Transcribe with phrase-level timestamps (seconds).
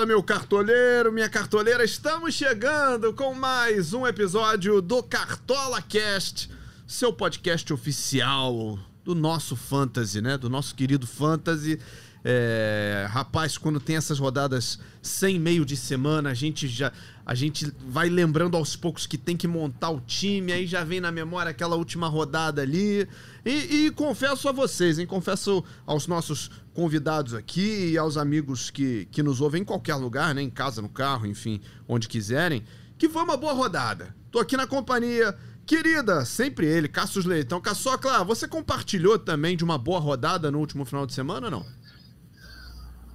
[0.00, 6.48] Fala, meu cartoleiro, minha cartoleira, estamos chegando com mais um episódio do Cartola Cast,
[6.86, 10.38] seu podcast oficial do nosso Fantasy, né?
[10.38, 11.78] Do nosso querido Fantasy.
[12.22, 16.92] É, rapaz, quando tem essas rodadas sem meio de semana, a gente já
[17.24, 21.00] a gente vai lembrando aos poucos que tem que montar o time, aí já vem
[21.00, 23.08] na memória aquela última rodada ali.
[23.44, 25.06] E, e confesso a vocês, hein?
[25.06, 30.34] Confesso aos nossos convidados aqui e aos amigos que, que nos ouvem em qualquer lugar,
[30.34, 30.42] né?
[30.42, 32.64] Em casa, no carro, enfim, onde quiserem,
[32.98, 34.14] que foi uma boa rodada.
[34.32, 35.32] Tô aqui na companhia
[35.64, 37.60] querida, sempre ele, Cassius Leitão.
[37.60, 41.64] Caçocla, você compartilhou também de uma boa rodada no último final de semana, não?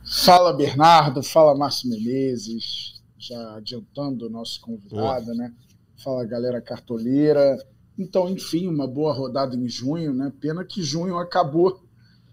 [0.08, 5.52] Fala Bernardo, fala Márcio Menezes, já adiantando o nosso convidado, né?
[5.97, 7.58] Fala galera cartoleira.
[7.97, 10.31] Então, enfim, uma boa rodada em junho, né?
[10.39, 11.84] Pena que junho acabou.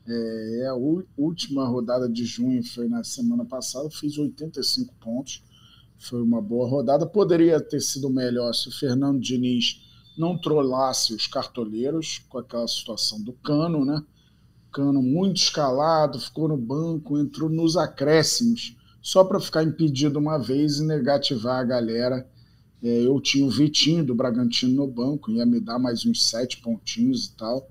[0.07, 0.75] É, a
[1.17, 5.43] última rodada de junho foi na semana passada, fiz 85 pontos.
[5.97, 7.07] Foi uma boa rodada.
[7.07, 9.81] Poderia ter sido melhor se o Fernando Diniz
[10.19, 14.05] não trollasse os cartoleiros com aquela situação do cano, né?
[14.73, 20.79] Cano muito escalado, ficou no banco, entrou nos acréscimos, só para ficar impedido uma vez
[20.79, 22.27] e negativar a galera.
[22.83, 26.61] É, eu tinha o Vitinho do Bragantino no banco, ia me dar mais uns sete
[26.61, 27.71] pontinhos e tal,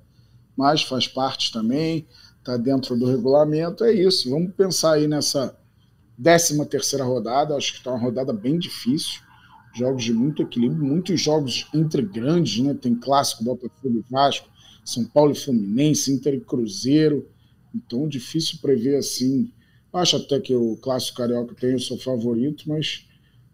[0.56, 4.30] mas faz parte também, está dentro do regulamento, é isso.
[4.30, 5.58] Vamos pensar aí nessa
[6.22, 9.22] 13 terceira rodada, acho que está uma rodada bem difícil,
[9.74, 12.74] jogos de muito equilíbrio, muitos jogos entre grandes, né?
[12.74, 14.48] Tem clássico Botafogo e Vasco,
[14.84, 17.28] são Paulo e Fluminense, Inter e Cruzeiro.
[17.74, 19.52] Então, difícil prever assim.
[19.94, 23.06] Acho até que o Clássico Carioca tem o seu favorito, mas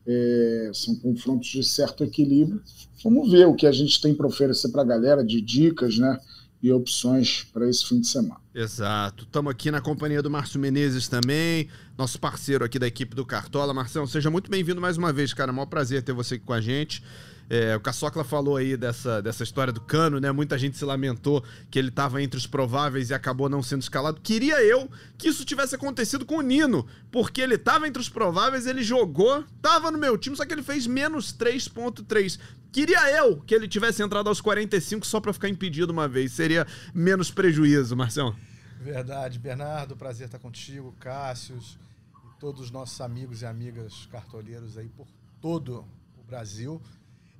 [0.05, 2.61] é, são confrontos de certo equilíbrio.
[3.03, 6.17] Vamos ver o que a gente tem para oferecer para a galera de dicas, né?
[6.61, 8.41] E opções para esse fim de semana.
[8.53, 9.25] Exato.
[9.25, 13.75] Estamos aqui na companhia do Márcio Menezes também, nosso parceiro aqui da equipe do Cartola.
[13.75, 15.51] Marcelo, seja muito bem-vindo mais uma vez, cara.
[15.51, 17.03] É um maior prazer ter você aqui com a gente.
[17.49, 20.31] É, o Caçocla falou aí dessa, dessa história do Cano, né?
[20.31, 24.19] Muita gente se lamentou que ele estava entre os prováveis e acabou não sendo escalado.
[24.21, 28.67] Queria eu que isso tivesse acontecido com o Nino, porque ele estava entre os prováveis,
[28.67, 32.37] ele jogou, estava no meu time, só que ele fez menos 3.3.
[32.71, 36.33] Queria eu que ele tivesse entrado aos 45 só para ficar impedido uma vez.
[36.33, 38.35] Seria menos prejuízo, Marcelo.
[38.79, 41.77] Verdade, Bernardo, prazer estar contigo, Cássius
[42.25, 45.07] e todos os nossos amigos e amigas cartoleiros aí por
[45.41, 45.85] todo
[46.17, 46.81] o Brasil.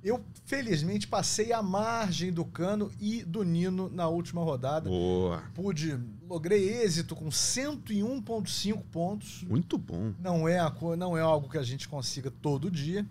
[0.02, 4.88] Eu, felizmente, passei a margem do Cano e do Nino na última rodada.
[4.88, 5.42] Boa.
[5.54, 5.98] Pude,
[6.28, 9.42] logrei êxito com 101,5 pontos.
[9.42, 10.14] Muito bom.
[10.20, 13.04] Não é, a, não é algo que a gente consiga todo dia.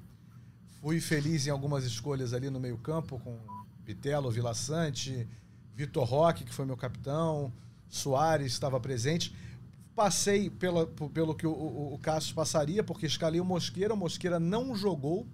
[0.81, 3.37] Fui feliz em algumas escolhas ali no meio-campo, com
[3.83, 5.27] Pitelo, Vila Sante,
[5.75, 7.51] Vitor Roque, que foi meu capitão,
[7.89, 9.35] Soares estava presente.
[9.93, 13.93] Passei pela, pelo que o, o, o Cássio passaria, porque escalei o Mosqueira.
[13.93, 15.27] O Mosqueira não jogou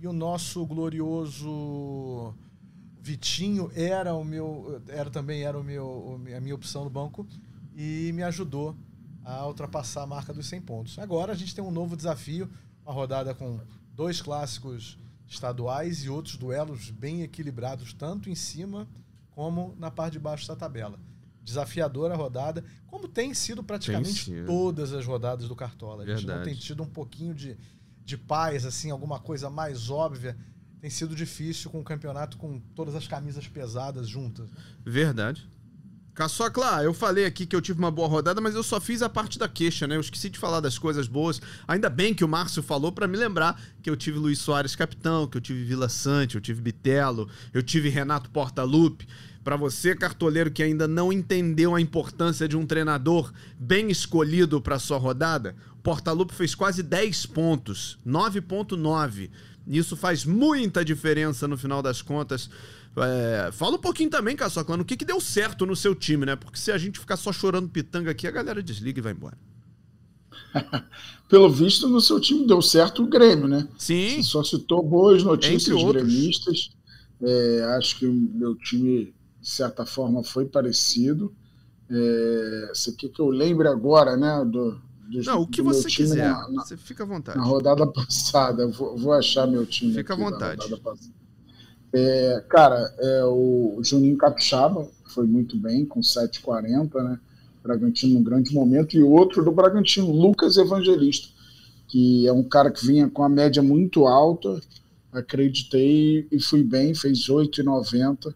[0.00, 2.34] e o nosso glorioso
[3.00, 7.26] Vitinho era o meu era também era o meu a minha opção no banco
[7.74, 8.76] e me ajudou
[9.24, 10.98] a ultrapassar a marca dos 100 pontos.
[10.98, 12.48] Agora a gente tem um novo desafio,
[12.84, 13.60] uma rodada com
[13.92, 18.88] dois clássicos estaduais e outros duelos bem equilibrados tanto em cima
[19.30, 20.98] como na parte de baixo da tabela.
[21.42, 26.02] Desafiadora a rodada, como tem sido praticamente tem todas as rodadas do Cartola.
[26.02, 26.38] A gente Verdade.
[26.38, 27.56] não tem tido um pouquinho de
[28.06, 30.36] de paz, assim, alguma coisa mais óbvia,
[30.80, 34.48] tem sido difícil com o campeonato com todas as camisas pesadas juntas.
[34.84, 35.50] Verdade.
[36.14, 39.08] Caçocla, eu falei aqui que eu tive uma boa rodada, mas eu só fiz a
[39.08, 39.96] parte da queixa, né?
[39.96, 41.42] Eu esqueci de falar das coisas boas.
[41.68, 45.26] Ainda bem que o Márcio falou para me lembrar que eu tive Luiz Soares capitão,
[45.26, 49.06] que eu tive Vila Sante, eu tive Bitelo, eu tive Renato Portaluppi.
[49.46, 54.76] Para você, cartoleiro, que ainda não entendeu a importância de um treinador bem escolhido para
[54.76, 59.30] sua rodada, Portalupe fez quase 10 pontos, 9.9.
[59.64, 62.50] Isso faz muita diferença no final das contas.
[62.96, 66.34] É, fala um pouquinho também, Caçoclano, o que, que deu certo no seu time, né?
[66.34, 69.38] Porque se a gente ficar só chorando pitanga aqui, a galera desliga e vai embora.
[71.30, 73.68] Pelo visto, no seu time deu certo o Grêmio, né?
[73.78, 74.16] Sim.
[74.16, 76.72] Você só citou boas notícias gremistas.
[77.22, 79.14] É, acho que o meu time,
[79.46, 81.32] de certa forma, foi parecido.
[81.88, 84.44] É, você quer que eu lembre agora, né?
[84.44, 84.76] Do,
[85.24, 86.28] não, o que você quiser.
[86.28, 87.38] Na, na, você fica à vontade.
[87.38, 89.94] Na rodada passada, vou, vou achar meu time.
[89.94, 90.66] Fica à vontade.
[91.92, 97.20] É, cara, é, o Juninho Capixaba foi muito bem, com 7,40, né?
[97.62, 98.96] Bragantino num grande momento.
[98.96, 101.28] E outro do Bragantino, Lucas Evangelista,
[101.86, 104.60] que é um cara que vinha com a média muito alta.
[105.12, 108.34] Acreditei e fui bem, fez 8,90.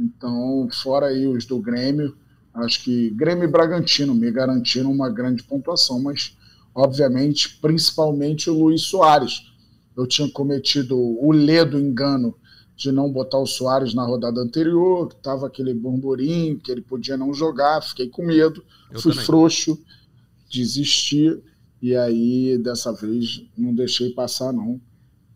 [0.00, 2.16] Então, fora aí os do Grêmio,
[2.54, 6.36] Acho que Grêmio e Bragantino me garantiram uma grande pontuação, mas
[6.74, 9.42] obviamente, principalmente o Luiz Soares.
[9.96, 12.34] Eu tinha cometido o ledo engano
[12.76, 17.16] de não botar o Soares na rodada anterior, que estava aquele burburinho, que ele podia
[17.16, 19.26] não jogar, fiquei com medo, eu fui também.
[19.26, 19.78] frouxo,
[20.50, 21.38] desisti,
[21.82, 24.80] e aí dessa vez não deixei passar, não.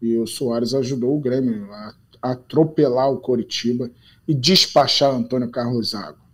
[0.01, 1.95] E o Soares ajudou o Grêmio a
[2.25, 3.91] atropelar o Coritiba
[4.27, 6.25] e despachar Antônio Carlos Zago.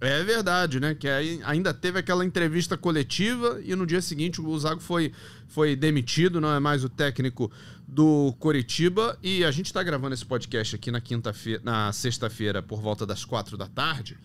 [0.00, 0.94] É verdade, né?
[0.94, 1.08] Que
[1.44, 5.12] ainda teve aquela entrevista coletiva e no dia seguinte o Zago foi,
[5.48, 7.50] foi demitido, não é mais o técnico
[7.88, 9.18] do Coritiba.
[9.22, 13.24] E a gente está gravando esse podcast aqui na quinta-feira, na sexta-feira, por volta das
[13.24, 14.18] quatro da tarde.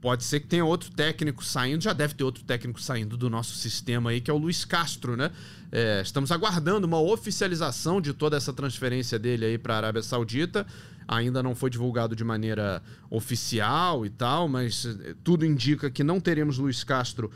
[0.00, 3.56] Pode ser que tenha outro técnico saindo, já deve ter outro técnico saindo do nosso
[3.56, 5.30] sistema aí, que é o Luiz Castro, né?
[5.72, 10.66] É, estamos aguardando uma oficialização de toda essa transferência dele aí para a Arábia Saudita
[11.08, 16.18] ainda não foi divulgado de maneira oficial e tal, mas eh, tudo indica que não
[16.18, 17.30] teremos Luiz Castro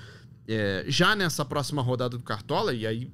[0.49, 3.09] é, já nessa próxima rodada do Cartola, e aí,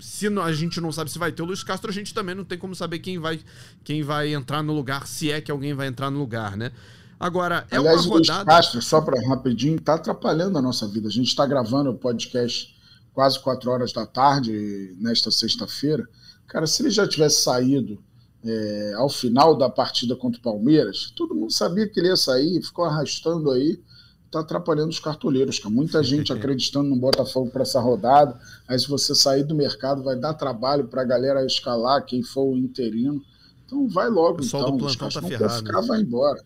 [0.00, 2.44] se a gente não sabe se vai ter o Luiz Castro, a gente também não
[2.44, 3.38] tem como saber quem vai,
[3.84, 6.72] quem vai entrar no lugar, se é que alguém vai entrar no lugar, né?
[7.20, 8.38] Agora, é Aliás, uma rodada.
[8.38, 11.06] Luiz Castro, só para rapidinho, tá atrapalhando a nossa vida.
[11.06, 12.74] A gente está gravando o podcast
[13.12, 16.08] quase quatro horas da tarde, nesta sexta-feira.
[16.46, 18.02] Cara, se ele já tivesse saído
[18.42, 22.62] é, ao final da partida contra o Palmeiras, todo mundo sabia que ele ia sair,
[22.62, 23.78] ficou arrastando aí,
[24.24, 25.68] está atrapalhando os cartoleiros, cara.
[25.68, 28.40] Muita gente acreditando no Botafogo para essa rodada.
[28.66, 32.44] Aí, se você sair do mercado, vai dar trabalho para a galera escalar, quem for
[32.44, 33.22] o interino.
[33.66, 34.32] Então, vai logo.
[34.32, 34.76] O pessoal então.
[34.78, 35.56] do plantão tá ferrado.
[35.56, 36.42] Ficar, vai embora.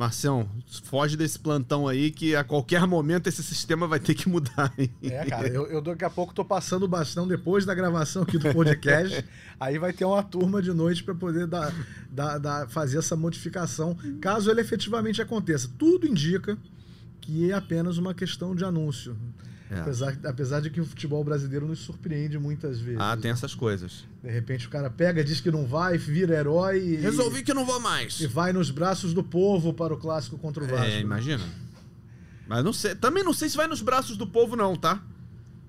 [0.00, 0.48] Marcião,
[0.84, 4.72] foge desse plantão aí que a qualquer momento esse sistema vai ter que mudar.
[4.78, 4.90] Hein?
[5.02, 8.38] É, cara, eu, eu daqui a pouco tô passando o bastão depois da gravação aqui
[8.38, 9.22] do podcast.
[9.60, 11.70] aí vai ter uma turma de noite para poder dar,
[12.10, 15.68] dar, dar, fazer essa modificação, caso ele efetivamente aconteça.
[15.76, 16.56] Tudo indica
[17.20, 19.14] que é apenas uma questão de anúncio.
[19.70, 19.80] É.
[19.80, 23.00] Apesar, apesar de que o futebol brasileiro nos surpreende muitas vezes.
[23.00, 24.04] Ah, tem essas coisas.
[24.20, 26.80] De repente o cara pega, diz que não vai, vira herói.
[26.80, 28.18] E, Resolvi que não vou mais.
[28.20, 30.86] E vai nos braços do povo para o clássico contra o é, Vasco.
[30.86, 31.44] É, imagina.
[32.48, 35.00] Mas não sei, também não sei se vai nos braços do povo, não, tá?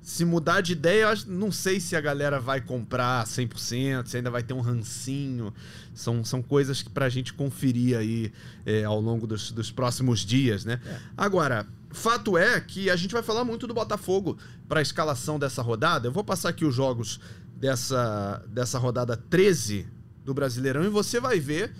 [0.01, 4.41] Se mudar de ideia, não sei se a galera vai comprar 100%, se ainda vai
[4.41, 5.53] ter um rancinho.
[5.93, 8.33] São, são coisas que pra gente conferir aí
[8.65, 10.81] é, ao longo dos, dos próximos dias, né?
[10.85, 10.97] É.
[11.15, 14.37] Agora, fato é que a gente vai falar muito do Botafogo
[14.67, 16.07] para a escalação dessa rodada.
[16.07, 17.19] Eu vou passar aqui os jogos
[17.55, 19.87] dessa, dessa rodada 13
[20.25, 21.71] do Brasileirão e você vai ver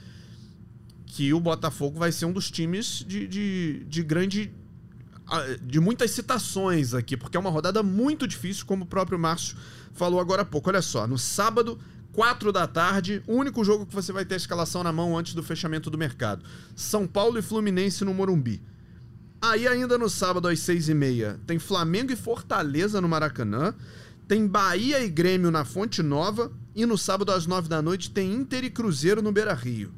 [1.12, 4.52] que o Botafogo vai ser um dos times de, de, de grande.
[5.62, 9.56] De muitas citações aqui, porque é uma rodada muito difícil, como o próprio Márcio
[9.94, 10.70] falou agora há pouco.
[10.70, 11.80] Olha só, no sábado,
[12.14, 15.34] 4 da tarde, o único jogo que você vai ter a escalação na mão antes
[15.34, 16.44] do fechamento do mercado.
[16.76, 18.62] São Paulo e Fluminense no Morumbi.
[19.42, 23.74] Aí ainda no sábado às seis e meia tem Flamengo e Fortaleza no Maracanã,
[24.28, 28.32] tem Bahia e Grêmio na Fonte Nova e no sábado às nove da noite tem
[28.32, 29.92] Inter e Cruzeiro no Beira Rio.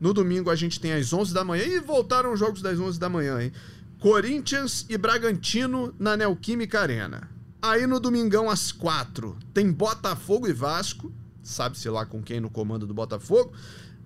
[0.00, 2.98] No domingo a gente tem às onze da manhã e voltaram os jogos das onze
[2.98, 3.52] da manhã, hein?
[4.00, 7.30] Corinthians e Bragantino na Neoquímica Arena.
[7.60, 12.86] Aí no domingão às quatro tem Botafogo e Vasco, sabe-se lá com quem no comando
[12.86, 13.52] do Botafogo.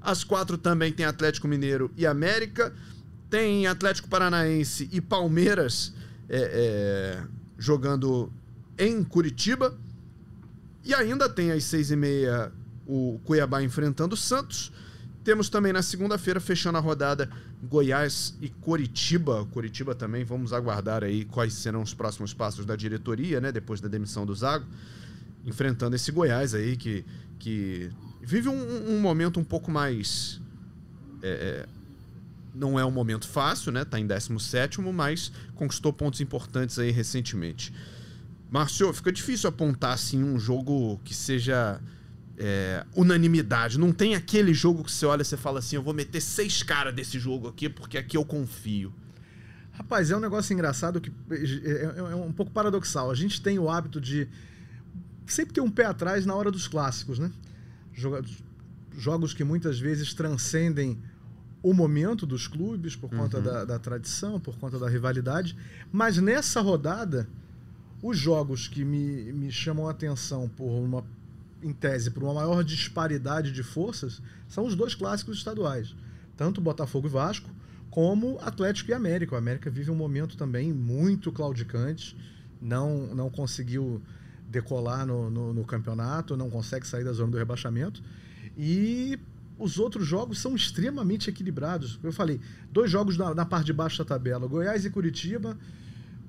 [0.00, 2.74] Às quatro também tem Atlético Mineiro e América.
[3.30, 5.94] Tem Atlético Paranaense e Palmeiras
[6.28, 7.24] é, é,
[7.56, 8.32] jogando
[8.76, 9.78] em Curitiba.
[10.84, 12.52] E ainda tem às seis e meia
[12.84, 14.72] o Cuiabá enfrentando o Santos.
[15.24, 17.30] Temos também na segunda-feira, fechando a rodada,
[17.62, 19.46] Goiás e Curitiba.
[19.46, 23.50] Curitiba também, vamos aguardar aí quais serão os próximos passos da diretoria, né?
[23.50, 24.66] Depois da demissão do Zago.
[25.44, 27.04] Enfrentando esse Goiás aí, que,
[27.38, 27.90] que
[28.20, 30.40] vive um, um momento um pouco mais
[31.22, 31.84] é, é
[32.54, 33.84] não é um momento fácil, né?
[33.84, 37.74] Tá em 17, mas conquistou pontos importantes aí recentemente.
[38.50, 41.80] Márcio, fica difícil apontar assim um jogo que seja
[42.38, 43.78] é, unanimidade.
[43.78, 46.62] Não tem aquele jogo que você olha e você fala assim: eu vou meter seis
[46.62, 48.92] caras desse jogo aqui porque aqui eu confio.
[49.72, 53.10] Rapaz, é um negócio engraçado que é, é, é um pouco paradoxal.
[53.10, 54.28] A gente tem o hábito de
[55.26, 57.30] sempre ter um pé atrás na hora dos clássicos, né?
[58.96, 61.00] Jogos que muitas vezes transcendem
[61.62, 63.42] o momento dos clubes, por conta uhum.
[63.42, 65.56] da, da, tradição, por conta da rivalidade.
[65.90, 67.26] Mas nessa rodada,
[68.02, 71.02] os jogos que me, me chamam a atenção por uma,
[71.64, 75.94] em tese, por uma maior disparidade de forças, são os dois clássicos estaduais.
[76.36, 77.48] Tanto Botafogo e Vasco,
[77.90, 79.34] como Atlético e América.
[79.34, 82.16] O América vive um momento também muito claudicante,
[82.60, 84.02] não, não conseguiu
[84.48, 88.02] decolar no, no, no campeonato, não consegue sair da zona do rebaixamento.
[88.56, 89.18] E
[89.58, 91.98] os outros jogos são extremamente equilibrados.
[92.02, 92.40] Eu falei,
[92.70, 95.56] dois jogos na, na parte de baixo da tabela, Goiás e Curitiba,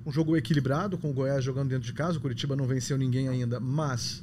[0.06, 2.16] Um jogo equilibrado, com o Goiás jogando dentro de casa.
[2.16, 4.22] O Curitiba não venceu ninguém ainda, mas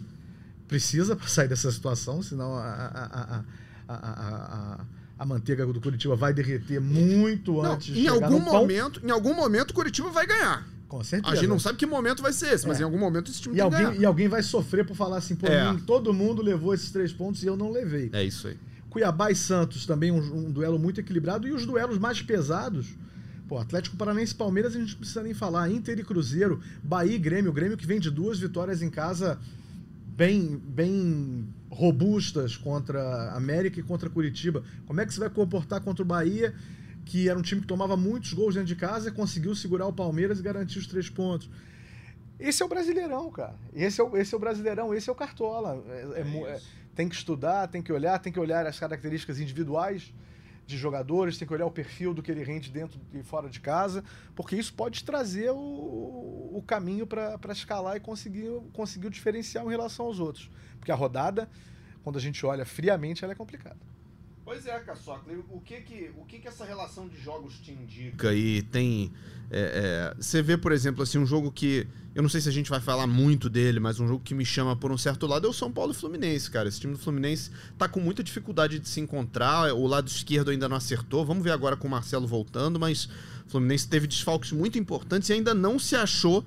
[0.68, 3.44] precisa sair dessa situação, senão a, a,
[3.88, 4.86] a, a,
[5.20, 9.34] a manteiga do Curitiba vai derreter muito não, antes de em algum momento Em algum
[9.34, 10.68] momento o Curitiba vai ganhar.
[10.88, 11.34] Com certeza.
[11.34, 12.82] A gente não sabe que momento vai ser esse, mas é.
[12.82, 14.00] em algum momento esse time e tem alguém, ganhar.
[14.00, 15.72] E alguém vai sofrer por falar assim, pô, é.
[15.72, 18.10] mim, todo mundo levou esses três pontos e eu não levei.
[18.14, 18.58] É isso aí.
[18.90, 21.48] Cuiabá e Santos também um, um duelo muito equilibrado.
[21.48, 22.96] E os duelos mais pesados,
[23.48, 25.70] Pô, Atlético Paranaense e Palmeiras a gente não precisa nem falar.
[25.70, 27.52] Inter e Cruzeiro, Bahia e Grêmio.
[27.52, 29.40] O Grêmio que vem de duas vitórias em casa
[30.16, 34.64] bem, bem robustas contra América e contra Curitiba.
[34.86, 36.54] Como é que você vai comportar contra o Bahia,
[37.06, 40.40] que era um time que tomava muitos gols dentro de casa, conseguiu segurar o Palmeiras
[40.40, 41.50] e garantir os três pontos?
[42.40, 43.56] Esse é o Brasileirão, cara.
[43.74, 45.84] Esse é o, esse é o Brasileirão, esse é o Cartola.
[45.88, 46.62] É, é, é,
[46.96, 50.14] tem que estudar, tem que olhar, tem que olhar as características individuais
[50.66, 53.60] de jogadores, tem que olhar o perfil do que ele rende dentro e fora de
[53.60, 54.04] casa,
[54.36, 55.56] porque isso pode trazer o,
[56.54, 60.50] o caminho para escalar e conseguir, conseguir o diferencial em relação aos outros.
[60.80, 61.50] Porque a rodada,
[62.04, 63.93] quando a gente olha friamente, ela é complicada.
[64.46, 65.32] Pois é, Caçoca.
[65.50, 68.34] O que que, o que que essa relação de jogos te indica?
[68.34, 69.12] E tem.
[69.50, 71.88] É, é, você vê, por exemplo, assim, um jogo que.
[72.14, 74.46] Eu não sei se a gente vai falar muito dele, mas um jogo que me
[74.46, 76.68] chama por um certo lado é o São Paulo e Fluminense, cara.
[76.68, 79.74] Esse time do Fluminense tá com muita dificuldade de se encontrar.
[79.74, 81.26] O lado esquerdo ainda não acertou.
[81.26, 83.06] Vamos ver agora com o Marcelo voltando, mas
[83.46, 86.46] o Fluminense teve desfalques muito importantes e ainda não se achou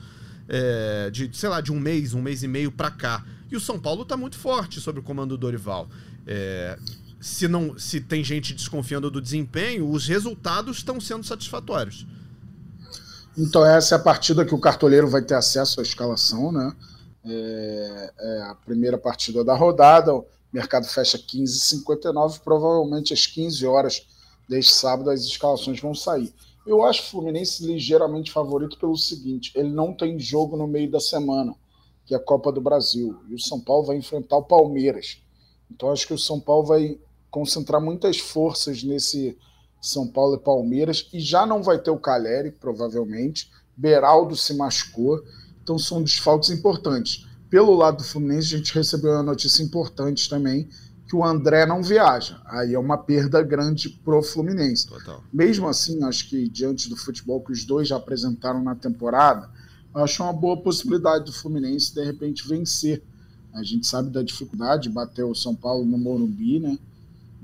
[0.48, 3.24] é, de, sei lá, de um mês, um mês e meio para cá.
[3.50, 5.88] E o São Paulo tá muito forte sobre o comando do Dorival.
[6.26, 6.78] É,
[7.26, 12.06] se não se tem gente desconfiando do desempenho, os resultados estão sendo satisfatórios.
[13.36, 16.72] Então essa é a partida que o cartoleiro vai ter acesso à escalação, né?
[17.24, 24.06] É, é a primeira partida da rodada, o mercado fecha 15h59, provavelmente às 15 horas
[24.48, 26.32] deste sábado as escalações vão sair.
[26.64, 31.00] Eu acho o Fluminense ligeiramente favorito pelo seguinte: ele não tem jogo no meio da
[31.00, 31.52] semana,
[32.04, 35.20] que é a Copa do Brasil, e o São Paulo vai enfrentar o Palmeiras.
[35.68, 36.96] Então acho que o São Paulo vai
[37.30, 39.36] concentrar muitas forças nesse
[39.80, 43.50] São Paulo e Palmeiras e já não vai ter o Caleri, provavelmente.
[43.76, 45.22] Beraldo se machucou,
[45.62, 47.26] então são desfalques importantes.
[47.50, 50.68] Pelo lado do Fluminense, a gente recebeu uma notícia importante também,
[51.06, 52.40] que o André não viaja.
[52.46, 54.88] Aí é uma perda grande pro Fluminense.
[54.88, 55.22] Total.
[55.32, 59.48] Mesmo assim, acho que diante do futebol que os dois já apresentaram na temporada,
[59.94, 63.02] acho uma boa possibilidade do Fluminense de repente vencer.
[63.54, 66.76] A gente sabe da dificuldade de bater o São Paulo no Morumbi, né?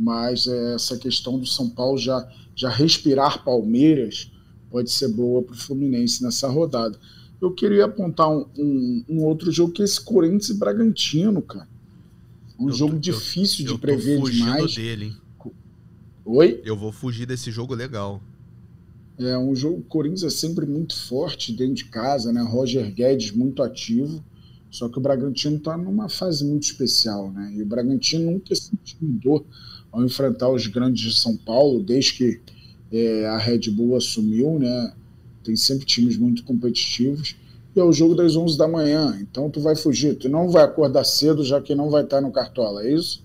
[0.02, 4.32] Mas é, essa questão do São Paulo já, já respirar Palmeiras
[4.68, 6.98] pode ser boa para o Fluminense nessa rodada.
[7.40, 11.68] Eu queria apontar um, um, um, outro jogo que é esse Corinthians e Bragantino, cara.
[12.58, 14.74] Um eu jogo tô, difícil eu, de prever eu demais.
[14.74, 15.16] Dele, hein?
[16.24, 16.60] Oi?
[16.64, 18.20] Eu vou fugir desse jogo legal.
[19.18, 19.78] É um jogo.
[19.78, 22.42] O Corinthians é sempre muito forte dentro de casa, né?
[22.42, 24.24] Roger Guedes muito ativo.
[24.68, 27.52] Só que o Bragantino está numa fase muito especial, né?
[27.54, 29.46] E o Bragantino nunca se intimidou
[29.92, 32.40] ao enfrentar os grandes de São Paulo, desde que
[32.90, 34.94] é, a Red Bull assumiu, né?
[35.44, 37.36] Tem sempre times muito competitivos.
[37.76, 40.62] E é o jogo das 11 da manhã, então tu vai fugir, tu não vai
[40.62, 43.21] acordar cedo já que não vai estar no Cartola, é isso?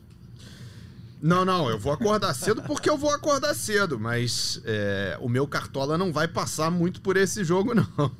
[1.19, 5.47] Não, não, eu vou acordar cedo porque eu vou acordar cedo, mas é, o meu
[5.47, 8.12] cartola não vai passar muito por esse jogo, não.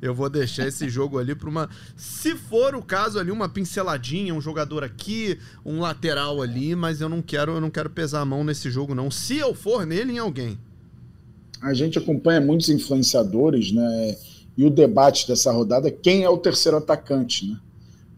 [0.00, 1.68] Eu vou deixar esse jogo ali para uma.
[1.96, 7.08] Se for o caso ali, uma pinceladinha, um jogador aqui, um lateral ali, mas eu
[7.08, 9.10] não quero, eu não quero pesar a mão nesse jogo, não.
[9.10, 10.56] Se eu for nele em alguém.
[11.60, 14.16] A gente acompanha muitos influenciadores, né?
[14.56, 17.58] E o debate dessa rodada, quem é o terceiro atacante, né?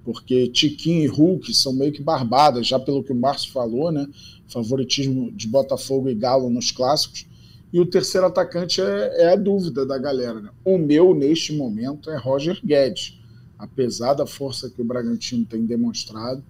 [0.09, 4.09] Porque Tiquinho e Hulk são meio que barbadas, já pelo que o Márcio falou, né?
[4.47, 7.27] Favoritismo de Botafogo e Galo nos clássicos.
[7.71, 10.41] E o terceiro atacante é, é a dúvida da galera.
[10.41, 10.49] Né?
[10.65, 13.21] O meu, neste momento, é Roger Guedes.
[13.59, 16.43] Apesar da força que o Bragantino tem demonstrado,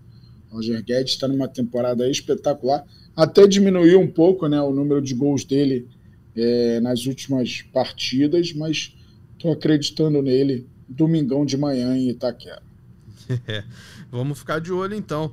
[0.52, 2.86] Roger Guedes está numa temporada espetacular.
[3.16, 5.88] Até diminuiu um pouco né, o número de gols dele
[6.36, 8.94] é, nas últimas partidas, mas
[9.32, 12.67] estou acreditando nele domingão de manhã em Itaquera.
[13.46, 13.64] É,
[14.10, 15.32] vamos ficar de olho então.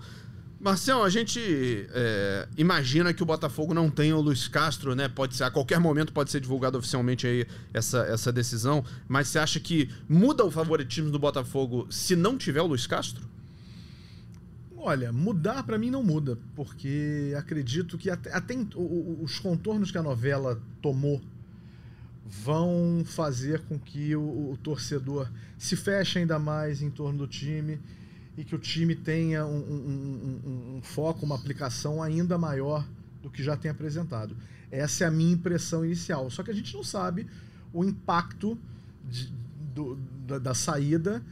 [0.60, 1.40] Marcelo, a gente
[1.94, 5.08] é, imagina que o Botafogo não tenha o Luiz Castro, né?
[5.08, 9.38] Pode ser, a qualquer momento pode ser divulgado oficialmente aí essa, essa decisão, mas você
[9.38, 13.24] acha que muda o favoritismo do Botafogo se não tiver o Luiz Castro?
[14.76, 20.04] Olha, mudar para mim não muda, porque acredito que até, até os contornos que a
[20.04, 21.22] novela tomou
[22.26, 25.30] vão fazer com que o, o, torcedor
[25.60, 27.80] se feche ainda mais em torno do time
[28.36, 32.86] e que o time tenha um, um, um, um, foco, uma aplicação ainda maior
[33.22, 34.36] do que já tem apresentado.
[34.72, 36.30] Essa é a minha impressão inicial.
[36.32, 37.28] Só que a gente não sabe
[37.72, 38.58] o impacto
[39.08, 39.32] de,
[39.74, 41.24] do, da, da, saída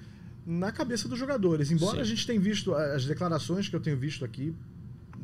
[0.45, 1.71] na cabeça dos jogadores.
[1.71, 2.01] Embora Sim.
[2.01, 4.55] a gente tenha visto as declarações que eu tenho visto aqui,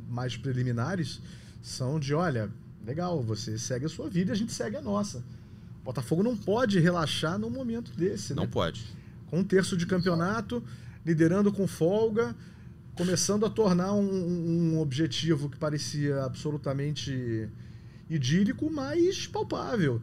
[0.10, 1.22] mais preliminares,
[1.62, 2.50] são de: olha,
[2.86, 5.24] legal, você segue a sua vida e a gente segue a nossa.
[5.90, 8.36] Botafogo não pode relaxar num momento desse.
[8.36, 8.50] Não né?
[8.52, 8.86] pode.
[9.26, 10.64] Com um terço de campeonato,
[11.04, 12.36] liderando com folga,
[12.94, 17.50] começando a tornar um, um objetivo que parecia absolutamente
[18.08, 20.00] idílico, mais palpável.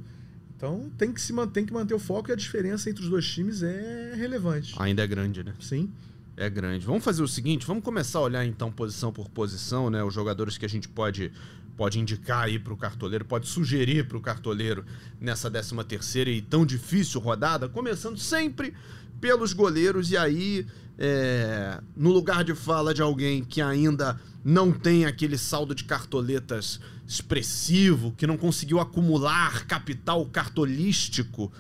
[0.57, 3.09] Então tem que se manter, tem que manter o foco e a diferença entre os
[3.09, 4.75] dois times é relevante.
[4.79, 5.55] Ainda é grande, né?
[5.61, 5.93] Sim.
[6.37, 6.85] É grande.
[6.85, 10.03] Vamos fazer o seguinte, vamos começar a olhar então posição por posição, né?
[10.03, 11.31] Os jogadores que a gente pode
[11.77, 14.85] pode indicar aí para o cartoleiro, pode sugerir para o cartoleiro
[15.21, 18.75] nessa 13 terceira e tão difícil rodada, começando sempre
[19.21, 20.67] pelos goleiros e aí
[20.99, 26.81] é, no lugar de fala de alguém que ainda não tem aquele saldo de cartoletas
[27.07, 31.53] expressivo, que não conseguiu acumular capital cartolístico.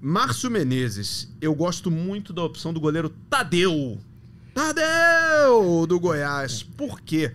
[0.00, 3.98] Márcio Menezes, eu gosto muito da opção do goleiro Tadeu.
[4.54, 6.62] Tadeu do Goiás.
[6.62, 7.32] Por quê?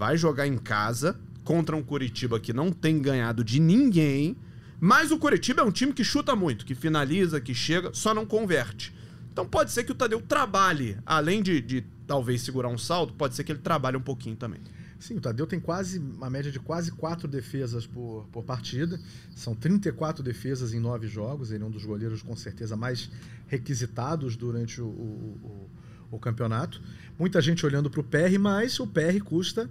[0.00, 4.34] Vai jogar em casa contra um Curitiba que não tem ganhado de ninguém.
[4.80, 8.24] Mas o Curitiba é um time que chuta muito, que finaliza, que chega, só não
[8.24, 8.94] converte.
[9.30, 13.34] Então pode ser que o Tadeu trabalhe, além de, de talvez segurar um saldo, pode
[13.34, 14.62] ser que ele trabalhe um pouquinho também.
[14.98, 18.98] Sim, o Tadeu tem quase uma média de quase quatro defesas por, por partida.
[19.36, 21.52] São 34 defesas em nove jogos.
[21.52, 23.10] Ele é um dos goleiros com certeza mais
[23.48, 25.68] requisitados durante o, o,
[26.10, 26.80] o, o campeonato.
[27.18, 29.68] Muita gente olhando para o PR, mas o PR custa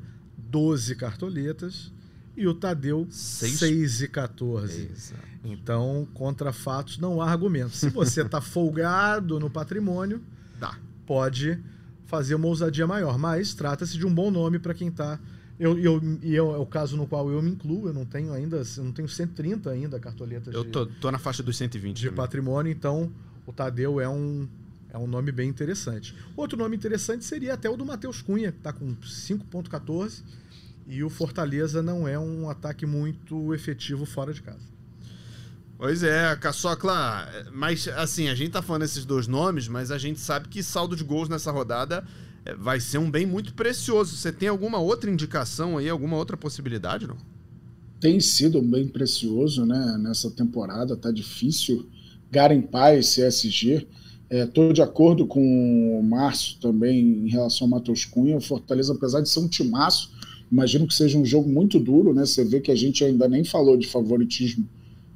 [0.50, 1.92] 12 cartoletas
[2.36, 4.90] e o Tadeu 6, e 14.
[4.92, 5.30] Exato.
[5.44, 7.72] Então, contra fatos não há argumento.
[7.72, 10.22] Se você está folgado no patrimônio,
[10.60, 10.78] Dá.
[11.06, 11.60] pode
[12.06, 13.18] fazer uma ousadia maior.
[13.18, 15.20] Mas trata-se de um bom nome para quem está.
[15.60, 18.32] Eu, eu, e eu, é o caso no qual eu me incluo, eu não tenho
[18.32, 22.04] ainda, eu não tenho 130 ainda cartoletas eu tô, tô na faixa dos 120 de
[22.06, 22.16] também.
[22.16, 23.12] patrimônio, então
[23.46, 24.48] o Tadeu é um,
[24.92, 26.16] é um nome bem interessante.
[26.36, 30.24] Outro nome interessante seria até o do Matheus Cunha, que está com 5.14
[30.88, 34.68] e o Fortaleza não é um ataque muito efetivo fora de casa.
[35.78, 40.20] Pois é, Caçocla, mas assim, a gente tá falando esses dois nomes, mas a gente
[40.20, 42.04] sabe que saldo de gols nessa rodada
[42.44, 44.18] é, vai ser um bem muito precioso.
[44.18, 47.18] Você tem alguma outra indicação aí, alguma outra possibilidade, não?
[48.00, 49.98] Tem sido um bem precioso, né?
[50.00, 51.88] Nessa temporada, tá difícil
[52.32, 53.88] garimpar esse SG.
[54.30, 58.38] Estou é, de acordo com o Márcio também em relação ao Matheus Cunha.
[58.38, 60.12] O Fortaleza, apesar de ser um timaço,
[60.52, 62.26] Imagino que seja um jogo muito duro, né?
[62.26, 64.68] Você vê que a gente ainda nem falou de favoritismo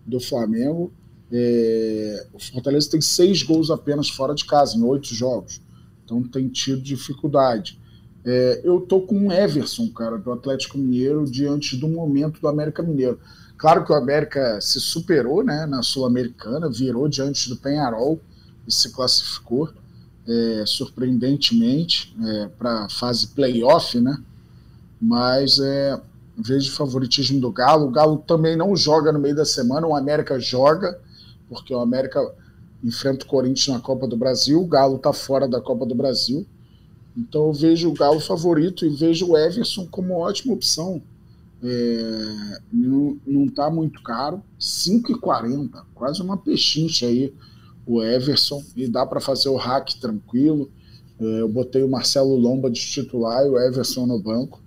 [0.06, 0.94] do Flamengo.
[1.32, 2.28] É...
[2.32, 5.60] o Fortaleza tem seis gols apenas fora de casa, em oito jogos.
[6.06, 7.80] Então tem tido dificuldade.
[8.24, 8.62] É...
[8.64, 13.20] eu tô com o Everson, cara, do Atlético Mineiro, diante do momento do América Mineiro.
[13.58, 18.20] Claro que o América se superou né, na Sul-Americana, virou diante do Penharol
[18.68, 19.70] e se classificou
[20.28, 24.18] é, surpreendentemente é, para a fase playoff, né?
[25.02, 26.00] mas é,
[26.38, 27.88] vejo favoritismo do Galo.
[27.88, 30.98] O Galo também não joga no meio da semana, o América joga,
[31.50, 32.20] porque o América
[32.82, 36.46] enfrenta o Corinthians na Copa do Brasil, o Galo está fora da Copa do Brasil.
[37.16, 41.02] Então eu vejo o Galo favorito e vejo o Everson como ótima opção.
[41.62, 47.34] É, não está muito caro, 5,40, quase uma pechincha aí
[47.86, 50.72] o Everson, e dá para fazer o hack tranquilo.
[51.20, 54.62] É, eu botei o Marcelo Lomba de titular e o Everson no banco.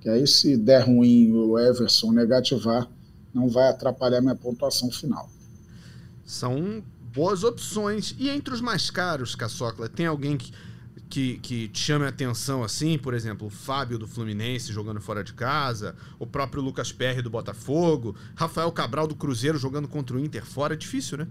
[0.00, 2.88] Que aí, se der ruim o Everson negativar,
[3.34, 5.28] não vai atrapalhar minha pontuação final.
[6.24, 8.14] São boas opções.
[8.18, 10.52] E entre os mais caros, Caçocla, tem alguém que,
[11.08, 12.96] que, que te chame a atenção assim?
[12.96, 17.30] Por exemplo, o Fábio do Fluminense jogando fora de casa, o próprio Lucas Perry do
[17.30, 20.74] Botafogo, Rafael Cabral do Cruzeiro jogando contra o Inter fora.
[20.74, 21.26] É difícil, né?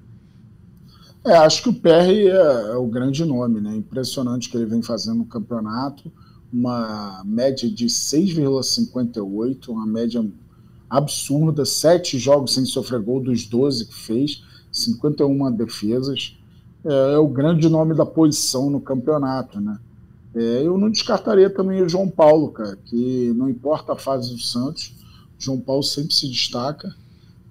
[1.27, 2.31] É, acho que o Perry é,
[2.71, 3.75] é o grande nome, né?
[3.75, 6.09] Impressionante que ele vem fazendo no campeonato
[6.51, 10.25] uma média de 6,58, uma média
[10.89, 16.37] absurda, sete jogos sem sofrer gol dos 12 que fez, 51 defesas.
[16.85, 19.77] É, é o grande nome da posição no campeonato, né?
[20.33, 24.39] É, eu não descartaria também o João Paulo, cara, que não importa a fase do
[24.39, 24.93] Santos,
[25.37, 26.95] João Paulo sempre se destaca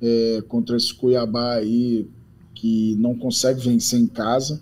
[0.00, 2.08] é, contra esse Cuiabá aí
[2.66, 4.60] que não consegue vencer em casa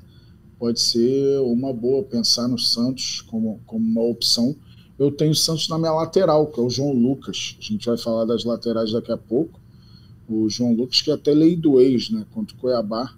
[0.59, 4.55] pode ser uma boa pensar no Santos como, como uma opção.
[4.99, 7.57] Eu tenho o Santos na minha lateral, que é o João Lucas.
[7.59, 9.59] A gente vai falar das laterais daqui a pouco.
[10.29, 12.27] O João Lucas, que é até lei do ex, né?
[12.31, 13.15] Contra o Cuiabá.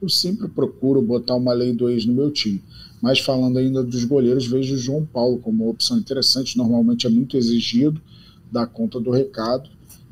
[0.00, 2.62] Eu sempre procuro botar uma lei do ex no meu time.
[3.00, 6.56] Mas falando ainda dos goleiros, vejo o João Paulo como uma opção interessante.
[6.56, 8.00] Normalmente é muito exigido,
[8.50, 9.68] dá conta do recado.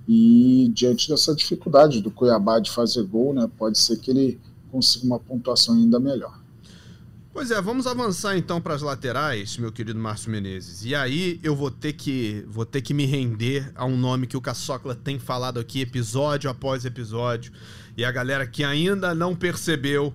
[0.09, 3.49] E diante dessa dificuldade do Cuiabá de fazer gol, né?
[3.59, 4.41] Pode ser que ele
[4.71, 6.39] consiga uma pontuação ainda melhor.
[7.39, 10.85] Pois é, vamos avançar então para as laterais, meu querido Márcio Menezes.
[10.85, 14.37] E aí eu vou ter que vou ter que me render a um nome que
[14.37, 17.53] o Caçocla tem falado aqui episódio após episódio.
[17.97, 20.13] E a galera que ainda não percebeu,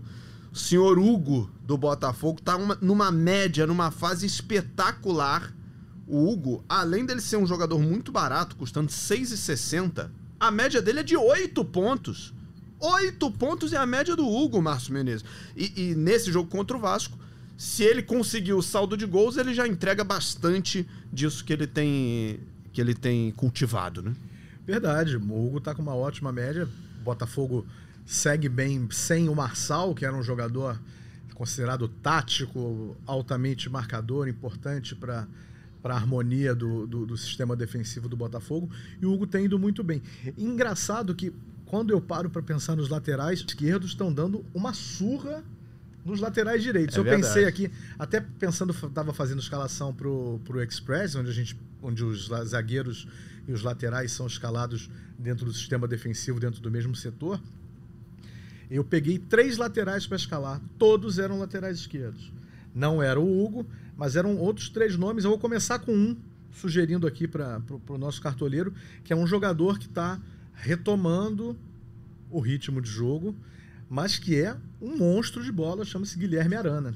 [0.51, 5.53] o senhor Hugo do Botafogo tá uma, numa média, numa fase espetacular.
[6.13, 11.03] O Hugo, além dele ser um jogador muito barato, custando 6,60, a média dele é
[11.03, 12.31] de 8 pontos.
[12.79, 15.25] Oito pontos é a média do Hugo, Márcio Menezes.
[15.57, 17.17] E, e, nesse jogo contra o Vasco,
[17.57, 22.39] se ele conseguir o saldo de gols, ele já entrega bastante disso que ele tem,
[22.71, 24.13] que ele tem cultivado, né?
[24.67, 25.17] Verdade.
[25.17, 26.69] O Hugo tá com uma ótima média.
[27.01, 27.65] O Botafogo
[28.05, 30.79] segue bem sem o Marçal, que era um jogador
[31.33, 35.25] considerado tático, altamente marcador, importante para
[35.83, 38.71] para a harmonia do, do, do, sistema defensivo do Botafogo.
[39.01, 40.01] E o Hugo tem ido muito bem.
[40.37, 41.33] Engraçado que
[41.65, 45.43] quando eu paro para pensar nos laterais esquerdos, estão dando uma surra
[46.05, 46.95] nos laterais direitos.
[46.95, 47.23] É eu verdade.
[47.23, 47.69] pensei aqui,
[47.99, 53.05] até pensando, estava fazendo escalação para o Express, onde, a gente, onde os zagueiros
[53.45, 57.41] e os laterais são escalados dentro do sistema defensivo, dentro do mesmo setor.
[58.71, 62.31] Eu peguei três laterais para escalar, todos eram laterais esquerdos.
[62.73, 65.23] Não era o Hugo, mas eram outros três nomes.
[65.23, 66.17] Eu vou começar com um,
[66.51, 70.19] sugerindo aqui para o nosso cartoleiro, que é um jogador que está
[70.53, 71.57] retomando
[72.29, 73.35] o ritmo de jogo,
[73.89, 76.93] mas que é um monstro de bola, chama-se Guilherme Arana.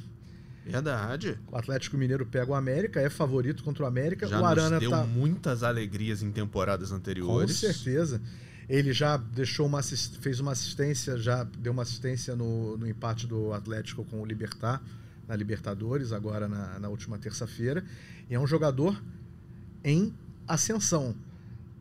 [0.66, 1.40] Verdade.
[1.50, 4.28] O Atlético Mineiro pega o América, é favorito contra o América.
[4.28, 5.04] Já o Arana deu tá...
[5.04, 7.62] muitas alegrias em temporadas anteriores.
[7.62, 8.22] Com certeza.
[8.68, 13.54] Ele já deixou uma fez uma assistência, já deu uma assistência no, no empate do
[13.54, 14.84] Atlético com o Libertar
[15.28, 17.84] na Libertadores, agora na, na última terça-feira.
[18.30, 19.02] E é um jogador
[19.84, 20.14] em
[20.48, 21.16] ascensão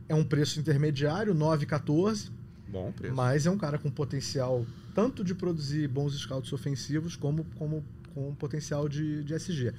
[0.08, 2.30] é um preço intermediário, 9,14.
[2.68, 3.14] Bom preço.
[3.14, 8.34] Mas é um cara com potencial tanto de produzir bons scouts ofensivos como, como com
[8.34, 9.72] potencial de, de SG.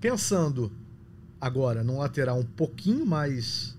[0.00, 0.70] Pensando
[1.40, 3.76] agora num lateral um pouquinho mais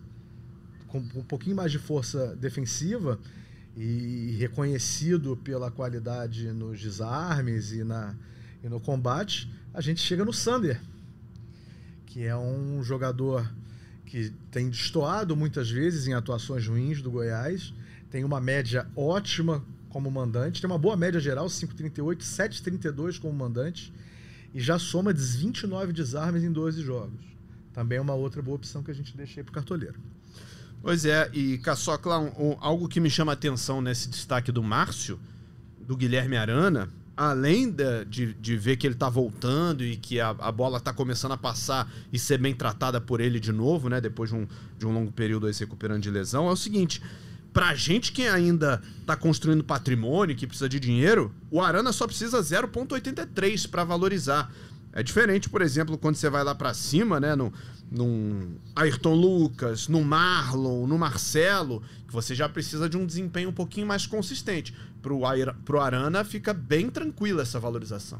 [0.88, 3.20] com um pouquinho mais de força defensiva
[3.78, 8.16] e reconhecido pela qualidade nos desarmes e, na,
[8.64, 10.82] e no combate, a gente chega no Sander,
[12.06, 13.50] que é um jogador
[14.06, 17.74] que tem destoado muitas vezes em atuações ruins do Goiás,
[18.10, 23.94] tem uma média ótima como mandante, tem uma boa média geral, 5,38, 7,32 como mandante,
[24.54, 27.20] e já soma 29 desarmes em 12 jogos.
[27.74, 30.00] Também é uma outra boa opção que a gente deixa aí para o cartoleiro.
[30.82, 34.64] Pois é, e Caçocla, um, um, algo que me chama a atenção nesse destaque do
[34.64, 35.20] Márcio,
[35.80, 40.30] do Guilherme Arana, além de, de, de, ver que ele está voltando e que a,
[40.30, 44.00] a bola está começando a passar e ser bem tratada por ele de novo, né?
[44.00, 47.02] Depois de um, de um longo período aí se recuperando de lesão, é o seguinte.
[47.52, 52.40] Pra gente que ainda tá construindo patrimônio, que precisa de dinheiro, o Arana só precisa
[52.40, 54.50] 0,83 para valorizar.
[54.92, 57.54] É diferente, por exemplo, quando você vai lá para cima, né, no,
[57.92, 63.54] num Ayrton Lucas, no Marlon, no Marcelo, que você já precisa de um desempenho um
[63.54, 64.74] pouquinho mais consistente.
[65.02, 65.22] Pro,
[65.64, 68.20] pro Arana fica bem tranquila essa valorização.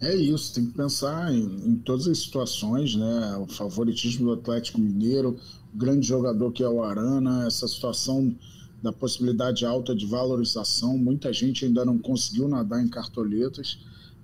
[0.00, 3.36] É isso, tem que pensar em, em, todas as situações, né?
[3.36, 5.36] O favoritismo do Atlético Mineiro,
[5.74, 8.34] o grande jogador que é o Arana, essa situação
[8.80, 10.96] da possibilidade alta de valorização.
[10.96, 13.78] Muita gente ainda não conseguiu nadar em cartoletas.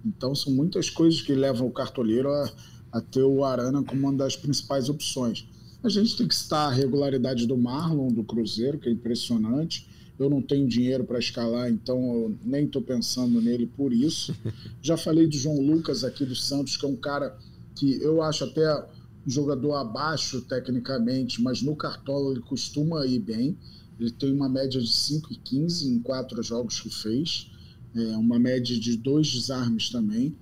[0.05, 2.53] Então, são muitas coisas que levam o cartoleiro a,
[2.93, 5.47] a ter o Arana como uma das principais opções.
[5.83, 9.89] A gente tem que citar a regularidade do Marlon, do Cruzeiro, que é impressionante.
[10.19, 14.35] Eu não tenho dinheiro para escalar, então eu nem estou pensando nele por isso.
[14.81, 17.37] Já falei do João Lucas aqui do Santos, que é um cara
[17.75, 18.87] que eu acho até
[19.27, 23.59] um jogador abaixo tecnicamente, mas no Cartola ele costuma ir bem.
[23.99, 27.51] Ele tem uma média de 5,15 em quatro jogos que fez
[27.95, 30.37] é, uma média de dois desarmes também.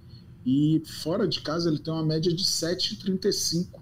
[0.45, 3.81] E fora de casa ele tem uma média de 7,35.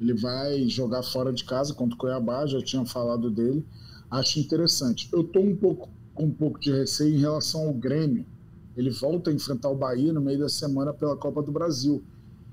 [0.00, 3.64] Ele vai jogar fora de casa contra o Cuiabá, já tinha falado dele.
[4.10, 5.08] Acho interessante.
[5.12, 8.26] Eu estou um pouco com um pouco de receio em relação ao Grêmio.
[8.76, 12.02] Ele volta a enfrentar o Bahia no meio da semana pela Copa do Brasil.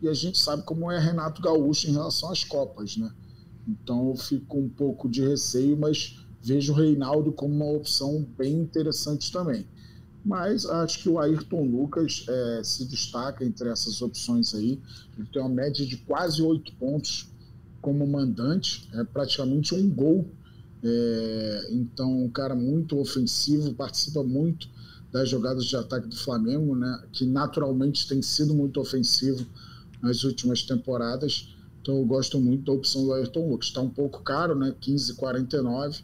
[0.01, 3.11] E a gente sabe como é Renato Gaúcho em relação às Copas, né?
[3.67, 8.53] Então eu fico um pouco de receio, mas vejo o Reinaldo como uma opção bem
[8.53, 9.65] interessante também.
[10.23, 14.79] Mas acho que o Ayrton Lucas é, se destaca entre essas opções aí.
[15.17, 17.29] Ele tem uma média de quase oito pontos
[17.81, 20.29] como mandante, é praticamente um gol.
[20.83, 24.69] É, então, um cara muito ofensivo, participa muito
[25.11, 29.45] das jogadas de ataque do Flamengo, né, que naturalmente tem sido muito ofensivo
[30.01, 31.55] nas últimas temporadas.
[31.81, 33.67] Então, eu gosto muito da opção do Ayrton Lucas.
[33.67, 36.03] Está um pouco caro, né, 15,49,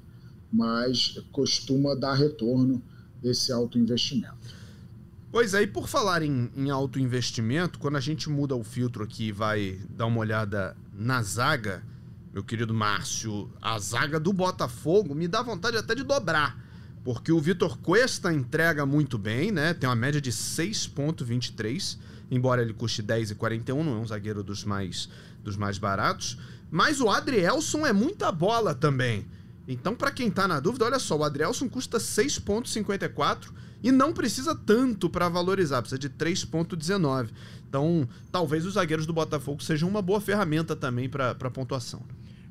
[0.51, 2.81] mas costuma dar retorno
[3.29, 4.35] esse alto investimento.
[5.31, 9.25] Pois é, por falar em, em alto investimento, quando a gente muda o filtro aqui
[9.25, 11.83] e vai dar uma olhada na zaga,
[12.33, 16.63] meu querido Márcio, a zaga do Botafogo me dá vontade até de dobrar.
[17.03, 19.73] Porque o Vitor Cuesta entrega muito bem, né?
[19.73, 21.97] Tem uma média de 6,23,
[22.31, 25.07] embora ele custe 10,41, não é um zagueiro dos mais,
[25.43, 26.37] dos mais baratos.
[26.71, 29.27] Mas o Adrielson é muita bola também.
[29.67, 33.51] Então, para quem tá na dúvida, olha só, o Adrielson custa 6,54
[33.81, 37.29] e não precisa tanto para valorizar, precisa de 3,19.
[37.67, 42.03] Então, talvez os zagueiros do Botafogo sejam uma boa ferramenta também para pontuação.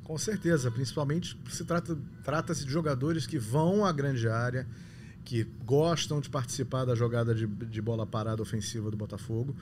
[0.03, 4.67] Com certeza, principalmente se trata trata-se de jogadores que vão à grande área,
[5.23, 9.55] que gostam de participar da jogada de, de bola parada ofensiva do Botafogo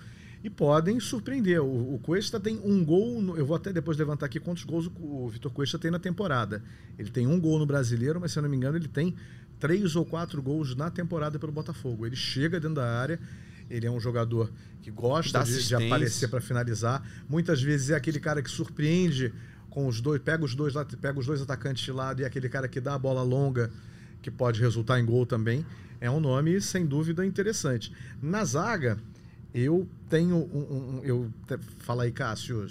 [0.44, 1.62] e podem surpreender.
[1.62, 4.88] O, o Cuesta tem um gol, no, eu vou até depois levantar aqui quantos gols
[4.88, 6.62] o, o Vitor Cuesta tem na temporada.
[7.00, 9.16] Ele tem um gol no Brasileiro, mas se eu não me engano ele tem
[9.58, 12.06] três ou quatro gols na temporada pelo Botafogo.
[12.06, 13.18] Ele chega dentro da área,
[13.70, 14.52] ele é um jogador
[14.82, 17.02] que gosta de, de aparecer para finalizar.
[17.30, 19.34] Muitas vezes é aquele cara que surpreende
[19.70, 22.50] com os dois, pega os dois, pega os dois atacantes de lado e é aquele
[22.50, 23.72] cara que dá a bola longa,
[24.22, 25.66] que pode resultar em gol também,
[26.00, 27.94] é um nome sem dúvida interessante.
[28.22, 29.00] Na zaga,
[29.54, 31.30] eu tenho um, um eu
[31.80, 32.66] fala aí, Cássio.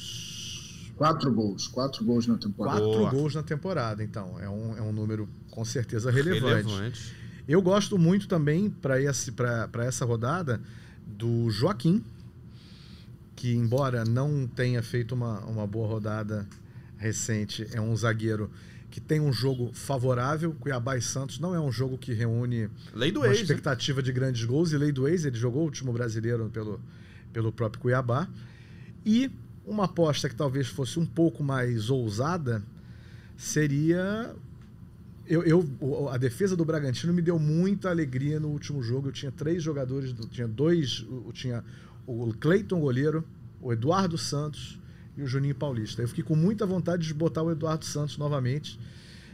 [0.97, 2.81] Quatro gols, quatro gols na temporada.
[2.81, 3.11] Quatro Boa.
[3.11, 6.69] gols na temporada, então é um, é um número com certeza relevante.
[6.69, 7.17] relevante.
[7.49, 10.61] Eu gosto muito também para essa rodada
[11.07, 12.05] do Joaquim,
[13.35, 16.47] que embora não tenha feito uma, uma boa rodada
[17.03, 18.49] recente é um zagueiro
[18.93, 20.55] que tem um jogo favorável.
[20.61, 24.05] Cuiabá e Santos não é um jogo que reúne lei do uma ex, expectativa né?
[24.05, 24.71] de grandes gols.
[24.71, 26.79] E lei do ex, ele jogou o último brasileiro pelo,
[27.33, 28.29] pelo próprio Cuiabá.
[29.05, 29.31] E
[29.65, 32.63] uma aposta que talvez fosse um pouco mais ousada
[33.35, 34.37] seria.
[35.27, 39.09] Eu, eu, a defesa do Bragantino me deu muita alegria no último jogo.
[39.09, 41.65] Eu tinha três jogadores, tinha dois, eu tinha
[42.07, 43.25] o Cleiton goleiro,
[43.59, 44.79] o Eduardo Santos
[45.17, 46.03] e o Juninho Paulista.
[46.03, 48.79] Eu fiquei com muita vontade de botar o Eduardo Santos novamente,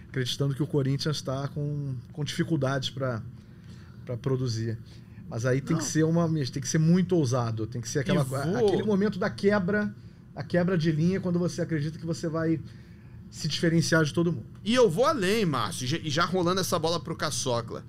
[0.09, 3.23] acreditando que o Corinthians está com, com dificuldades para
[4.21, 4.79] produzir.
[5.29, 8.23] Mas aí tem que ser uma, tem que ser muito ousado, tem que ser aquela,
[8.23, 9.95] aquele momento da quebra,
[10.35, 12.59] a quebra de linha quando você acredita que você vai
[13.31, 14.47] se diferenciar de todo mundo.
[14.65, 17.85] E eu vou além, Márcio, e já rolando essa bola pro Caçocla.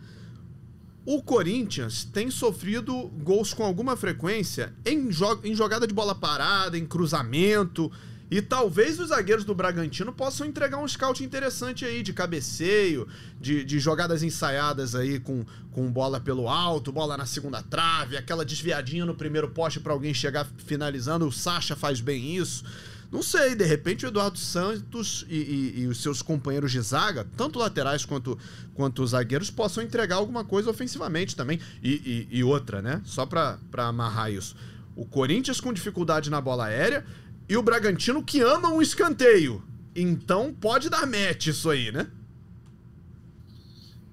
[1.05, 6.77] O Corinthians tem sofrido gols com alguma frequência em, jo em jogada de bola parada,
[6.77, 7.91] em cruzamento.
[8.31, 13.07] E talvez os zagueiros do Bragantino possam entregar um scout interessante aí, de cabeceio,
[13.41, 18.45] de, de jogadas ensaiadas aí com, com bola pelo alto, bola na segunda trave, aquela
[18.45, 21.25] desviadinha no primeiro poste para alguém chegar finalizando.
[21.27, 22.63] O Sacha faz bem isso.
[23.11, 27.25] Não sei, de repente o Eduardo Santos e, e, e, os seus companheiros de zaga,
[27.35, 28.37] tanto laterais quanto,
[28.75, 31.59] quanto zagueiros, possam entregar alguma coisa ofensivamente também.
[31.83, 33.01] E, e outra, né?
[33.05, 34.55] Só para amarrar isso.
[34.95, 37.03] O Corinthians com dificuldade na bola aérea
[37.47, 39.63] e o Bragantino que ama um escanteio.
[39.95, 42.07] Então pode dar match isso aí, né?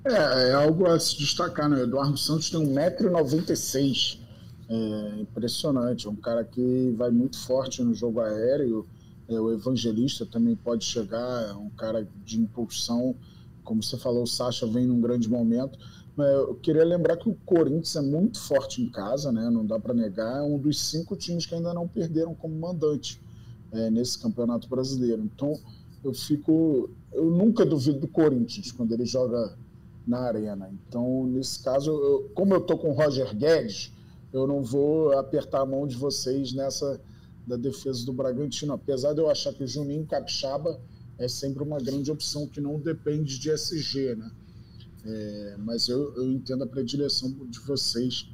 [0.07, 1.77] É, é algo a se destacar, né?
[1.77, 4.26] O Eduardo Santos tem 1,96m.
[4.69, 8.87] É impressionante, é um cara que vai muito forte no jogo aéreo.
[9.29, 13.15] É, o Evangelista também pode chegar, é um cara de impulsão.
[13.63, 15.79] Como você falou, o Sacha vem num grande momento.
[16.19, 19.51] Eu queria lembrar que o Corinthians é muito forte em casa, né?
[19.51, 20.39] não dá para negar.
[20.39, 23.21] É um dos cinco times que ainda não perderam como mandante
[23.71, 25.23] é, nesse campeonato brasileiro.
[25.23, 25.53] Então
[26.03, 26.89] eu fico.
[27.13, 29.57] Eu nunca duvido do Corinthians quando ele joga
[30.07, 30.71] na arena.
[30.73, 33.93] Então, nesse caso, eu, como eu tô com o Roger Guedes
[34.37, 37.01] eu não vou apertar a mão de vocês nessa
[37.47, 40.81] da defesa do Bragantino, apesar de eu achar que o Juninho Capixaba
[41.17, 44.31] é sempre uma grande opção que não depende de SG, né?
[45.05, 48.29] É, mas eu, eu entendo a predileção de vocês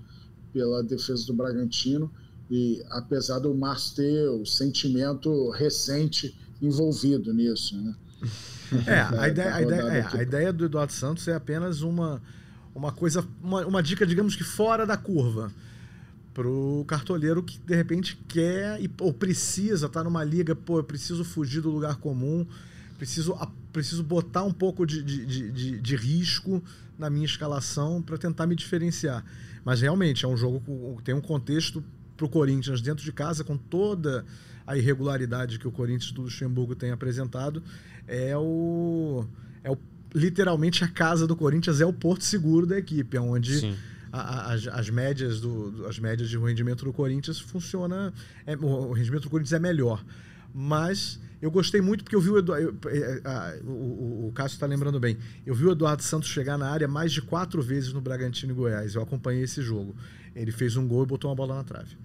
[0.52, 2.10] pela defesa do Bragantino
[2.50, 7.94] e apesar do Márcio ter o sentimento recente envolvido nisso, né?
[8.86, 12.22] É, a ideia, a, ideia, é, a ideia do Eduardo Santos é apenas uma,
[12.74, 15.52] uma coisa, uma, uma dica, digamos que fora da curva
[16.34, 20.84] pro cartoleiro que de repente quer e, ou precisa estar tá numa liga, pô, eu
[20.84, 22.46] preciso fugir do lugar comum,
[22.98, 23.36] preciso,
[23.72, 26.62] preciso botar um pouco de, de, de, de risco
[26.98, 29.24] na minha escalação para tentar me diferenciar.
[29.64, 31.84] Mas realmente é um jogo que tem um contexto
[32.16, 34.24] para o Corinthians dentro de casa, com toda
[34.66, 37.62] a irregularidade que o Corinthians do Luxemburgo tem apresentado,
[38.06, 39.24] é o,
[39.62, 39.76] é o
[40.14, 43.76] literalmente a casa do Corinthians é o porto seguro da equipe, é onde Sim
[44.12, 48.12] a, as, as, médias do, as médias de rendimento do Corinthians funciona.
[48.46, 50.04] É, o rendimento do Corinthians é melhor.
[50.54, 52.78] Mas eu gostei muito porque eu vi o Eduardo.
[53.64, 55.16] o, o, o Cássio está lembrando bem.
[55.46, 58.54] Eu vi o Eduardo Santos chegar na área mais de quatro vezes no Bragantino e
[58.54, 58.94] Goiás.
[58.94, 59.96] Eu acompanhei esse jogo.
[60.36, 61.96] Ele fez um gol e botou uma bola na trave.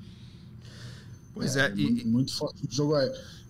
[1.33, 2.05] Pois é, é e...
[2.05, 2.95] muito forte o jogo.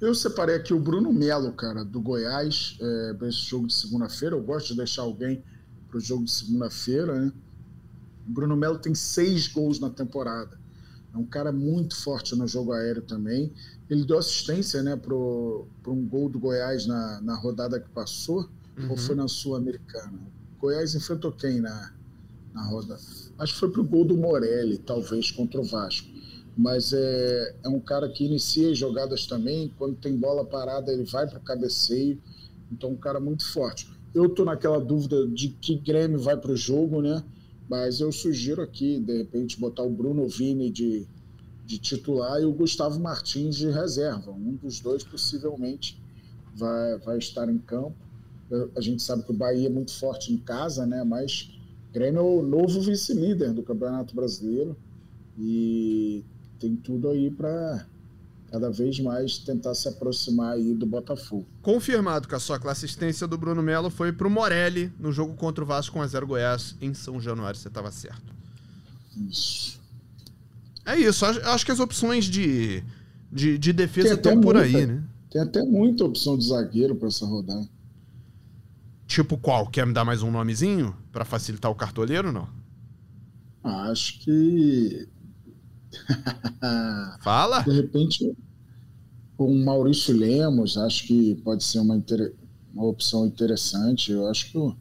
[0.02, 4.36] Eu separei aqui o Bruno Melo, cara, do Goiás, é, para esse jogo de segunda-feira.
[4.36, 5.44] Eu gosto de deixar alguém
[5.88, 7.32] para o jogo de segunda-feira, né?
[8.28, 10.60] O Bruno Melo tem seis gols na temporada.
[11.14, 13.52] É um cara muito forte no jogo aéreo também.
[13.90, 18.92] Ele deu assistência né, para um gol do Goiás na, na rodada que passou, uhum.
[18.92, 20.20] ou foi na Sul-Americana?
[20.60, 21.94] Goiás enfrentou quem na,
[22.54, 23.00] na rodada?
[23.40, 26.08] Acho que foi para o gol do Morelli, talvez, contra o Vasco.
[26.58, 29.72] Mas é, é um cara que inicia as jogadas também.
[29.78, 32.20] Quando tem bola parada, ele vai para o cabeceio.
[32.72, 33.90] Então, um cara muito forte.
[34.14, 37.24] Eu estou naquela dúvida de que Grêmio vai para o jogo, né?
[37.70, 41.06] Mas eu sugiro aqui, de repente, botar o Bruno Vini de,
[41.66, 44.32] de titular e o Gustavo Martins de reserva.
[44.32, 46.02] Um dos dois possivelmente
[46.56, 47.96] vai, vai estar em campo.
[48.76, 51.04] A gente sabe que o Bahia é muito forte em casa, né?
[51.04, 51.52] Mas
[51.92, 54.78] Grêmio é o novo vice-líder do Campeonato Brasileiro
[55.38, 56.24] e
[56.60, 57.88] tem tudo aí para
[58.50, 61.46] cada vez mais tentar se aproximar aí do Botafogo.
[61.62, 65.68] Confirmado que a sua assistência do Bruno Melo foi pro Morelli no jogo contra o
[65.68, 68.34] Vasco com a 0 Goiás em São Januário, você estava certo.
[69.30, 69.80] Isso.
[70.86, 72.82] É isso, acho que as opções de,
[73.32, 75.04] de, de defesa estão por aí, né?
[75.30, 77.68] Tem até muita opção de zagueiro para essa rodada.
[79.06, 79.68] Tipo qual?
[79.68, 82.48] Quer me dar mais um nomezinho para facilitar o cartoleiro, não?
[83.64, 85.10] Acho que
[87.22, 87.62] Fala.
[87.62, 88.36] De repente,
[89.36, 92.34] com o Maurício Lemos, acho que pode ser uma, inter...
[92.74, 94.12] uma opção interessante.
[94.12, 94.76] Eu acho que o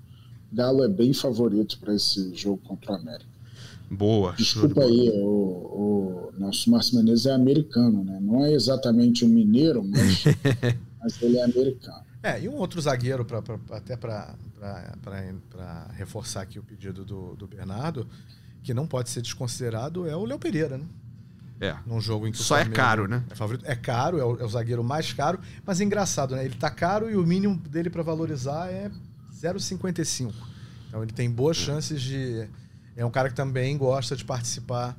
[0.52, 3.36] Galo é bem favorito para esse jogo contra o América.
[3.90, 4.32] Boa.
[4.32, 8.18] Desculpa aí, o, o, nosso Márcio Menezes é americano, né?
[8.20, 10.24] Não é exatamente um mineiro, mas,
[11.00, 12.04] mas ele é americano.
[12.22, 14.34] É, e um outro zagueiro, pra, pra até para
[15.92, 18.08] reforçar aqui o pedido do, do Bernardo,
[18.62, 20.86] que não pode ser desconsiderado, é o Léo Pereira, né?
[21.60, 21.74] É.
[21.86, 23.24] Num jogo em que Só é caro, né?
[23.30, 23.64] É, favorito.
[23.66, 26.44] é caro, é o, é o, zagueiro mais caro, mas é engraçado, né?
[26.44, 28.90] Ele tá caro e o mínimo dele para valorizar é
[29.32, 30.32] 0,55.
[30.88, 32.46] Então ele tem boas chances de.
[32.94, 34.96] É um cara que também gosta de participar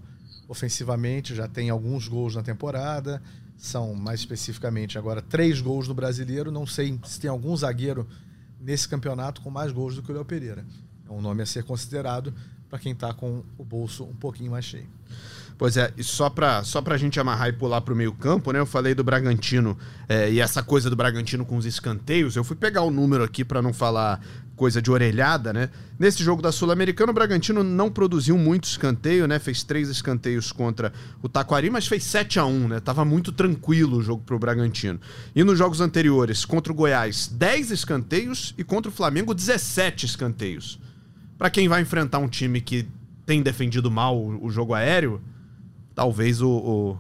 [0.48, 3.22] ofensivamente, já tem alguns gols na temporada.
[3.58, 6.52] São, mais especificamente, agora três gols no brasileiro.
[6.52, 8.08] Não sei se tem algum zagueiro
[8.60, 10.64] nesse campeonato com mais gols do que o Léo Pereira.
[11.08, 12.34] É um nome a ser considerado
[12.70, 14.88] para quem está com o bolso um pouquinho mais cheio.
[15.58, 18.52] Pois é, e só para só a gente amarrar e pular para o meio campo,
[18.52, 18.60] né?
[18.60, 19.76] Eu falei do Bragantino
[20.08, 22.36] é, e essa coisa do Bragantino com os escanteios.
[22.36, 24.22] Eu fui pegar o número aqui para não falar
[24.56, 25.70] coisa de orelhada, né?
[25.98, 29.40] Nesse jogo da Sul-Americana, o Bragantino não produziu muito escanteio, né?
[29.40, 30.94] Fez três escanteios contra
[31.24, 32.80] o Taquari, mas fez 7 a 1 né?
[32.80, 35.00] Tava muito tranquilo o jogo pro Bragantino.
[35.36, 40.80] E nos jogos anteriores, contra o Goiás, 10 escanteios e contra o Flamengo, 17 escanteios.
[41.36, 42.88] Para quem vai enfrentar um time que
[43.26, 45.20] tem defendido mal o, o jogo aéreo,
[45.98, 47.00] talvez o, o,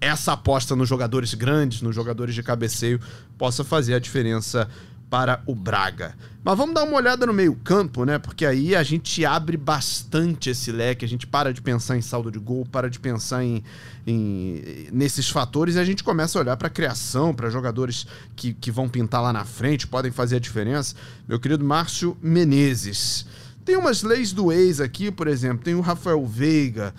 [0.00, 2.98] essa aposta nos jogadores grandes, nos jogadores de cabeceio,
[3.36, 4.66] possa fazer a diferença
[5.10, 6.14] para o Braga.
[6.42, 8.18] Mas vamos dar uma olhada no meio-campo, né?
[8.18, 12.30] Porque aí a gente abre bastante esse leque, a gente para de pensar em saldo
[12.30, 13.62] de gol, para de pensar em,
[14.06, 18.54] em nesses fatores e a gente começa a olhar para a criação, para jogadores que,
[18.54, 20.96] que vão pintar lá na frente, podem fazer a diferença.
[21.28, 23.26] Meu querido Márcio Menezes.
[23.62, 26.94] Tem umas leis do ex aqui, por exemplo, tem o Rafael Veiga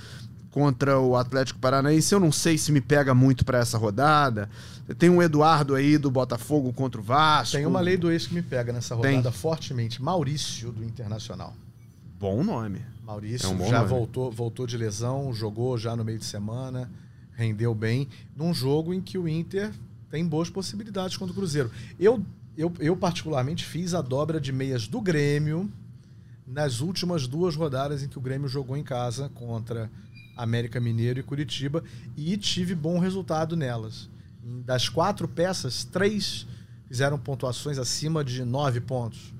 [0.58, 4.50] contra o Atlético Paranaense, eu não sei se me pega muito para essa rodada.
[4.98, 7.58] Tem um Eduardo aí do Botafogo contra o Vasco.
[7.58, 9.32] Tem uma lei do ex que me pega nessa rodada tem.
[9.32, 10.02] fortemente.
[10.02, 11.54] Maurício do Internacional.
[12.20, 12.82] Bom nome.
[13.06, 13.89] Maurício é um já nome.
[13.89, 16.89] voltou, voltou de lesão, jogou já no meio de semana,
[17.36, 19.72] rendeu bem, num jogo em que o Inter
[20.10, 21.70] tem boas possibilidades contra o Cruzeiro.
[22.00, 22.20] Eu,
[22.58, 25.72] eu, eu particularmente fiz a dobra de meias do Grêmio
[26.48, 29.88] nas últimas duas rodadas em que o Grêmio jogou em casa contra
[30.38, 31.83] América Mineiro e Curitiba
[32.15, 34.10] e tive bom resultado nelas.
[34.65, 36.48] Das quatro peças, três
[36.88, 39.33] fizeram pontuações acima de nove pontos.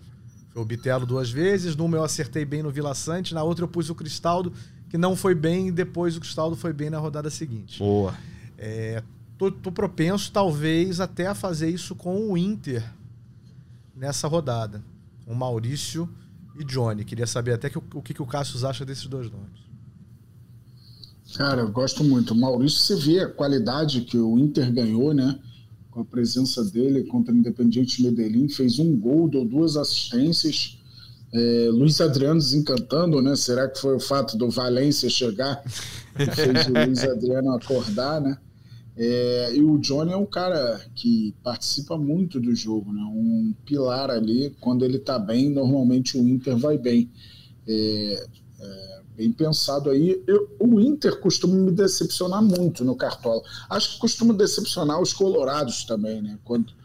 [0.50, 3.70] Foi o Bitelo duas vezes, numa eu acertei bem no Vila Sante, na outra eu
[3.70, 4.52] pus o Cristaldo,
[4.90, 7.80] que não foi bem, e depois o Cristaldo foi bem na rodada seguinte.
[7.80, 8.14] Boa.
[8.58, 9.04] É,
[9.38, 12.84] tô, tô propenso, talvez, até a fazer isso com o Inter
[13.96, 14.84] nessa rodada.
[15.26, 16.10] O Maurício
[16.58, 17.04] e Johnny.
[17.06, 19.67] Queria saber até que, o que, que o Cassius acha desses dois nomes.
[21.36, 22.34] Cara, eu gosto muito.
[22.34, 25.38] Maurício, você vê a qualidade que o Inter ganhou, né?
[25.92, 30.78] Com a presença dele contra o Independiente Medellín, fez um gol, deu duas assistências.
[31.34, 33.36] É, Luiz Adriano desencantando, né?
[33.36, 35.62] Será que foi o fato do Valência chegar
[36.16, 38.38] que fez o Luiz Adriano acordar, né?
[39.00, 43.02] É, e o Johnny é um cara que participa muito do jogo, né?
[43.04, 44.56] um pilar ali.
[44.60, 47.12] Quando ele está bem, normalmente o Inter vai bem.
[47.68, 48.28] É,
[49.18, 50.24] bem pensado aí.
[50.28, 53.42] Eu, o Inter costuma me decepcionar muito no Cartola.
[53.68, 56.38] Acho que costuma decepcionar os colorados também, né?
[56.46, 56.76] Quanto,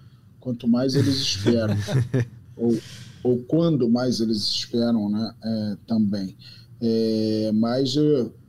[0.40, 1.76] quanto mais eles esperam.
[2.56, 2.78] ou,
[3.22, 5.34] ou quando mais eles esperam, né?
[5.44, 6.34] É, também.
[6.80, 7.94] É, mas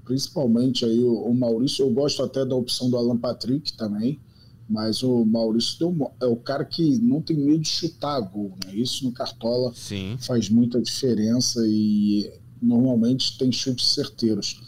[0.05, 4.19] principalmente aí o, o, Maurício, eu gosto até da opção do Alan Patrick também,
[4.67, 8.73] mas o Maurício deu, é o cara que não tem medo de chutar gol, né?
[8.73, 10.17] Isso no Cartola Sim.
[10.19, 12.31] faz muita diferença e
[12.63, 14.61] normalmente tem chutes certeiros.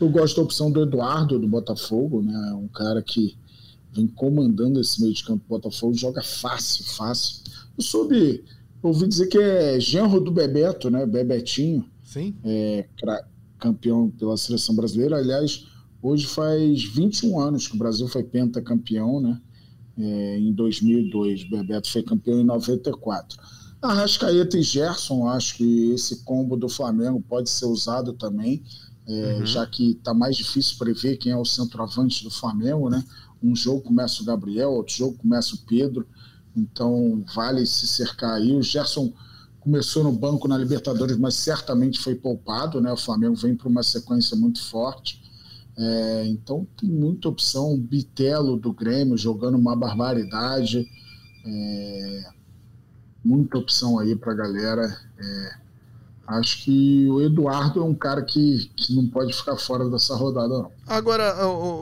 [0.00, 2.52] Eu gosto da opção do Eduardo do Botafogo, né?
[2.54, 3.36] Um cara que
[3.92, 7.42] vem comandando esse meio de campo do Botafogo, joga fácil, fácil.
[7.76, 8.44] Eu soube,
[8.82, 11.06] ouvi dizer que é genro do Bebeto, né?
[11.06, 11.88] Bebetinho.
[12.02, 12.34] Sim.
[12.44, 12.86] É,
[13.58, 15.16] campeão pela seleção brasileira.
[15.16, 15.66] Aliás,
[16.02, 19.40] hoje faz 21 anos que o Brasil foi pentacampeão, né?
[19.96, 21.44] É, em 2002.
[21.44, 23.38] O Bebeto foi campeão em 94.
[23.88, 28.62] Arrascaeta e Gerson, acho que esse combo do Flamengo pode ser usado também,
[29.06, 29.46] é, uhum.
[29.46, 33.04] já que está mais difícil prever quem é o centroavante do Flamengo, né?
[33.42, 36.06] Um jogo começa o Gabriel, outro jogo começa o Pedro,
[36.56, 38.52] então vale se cercar aí.
[38.56, 39.12] O Gerson
[39.60, 42.92] começou no banco na Libertadores, mas certamente foi poupado, né?
[42.92, 45.22] O Flamengo vem para uma sequência muito forte.
[45.76, 47.78] É, então tem muita opção.
[47.78, 50.86] Bitelo do Grêmio jogando uma barbaridade.
[51.44, 52.24] É,
[53.24, 54.96] muita opção aí para a galera.
[55.18, 55.54] É,
[56.26, 60.48] acho que o Eduardo é um cara que, que não pode ficar fora dessa rodada,
[60.48, 60.70] não.
[60.86, 61.34] Agora,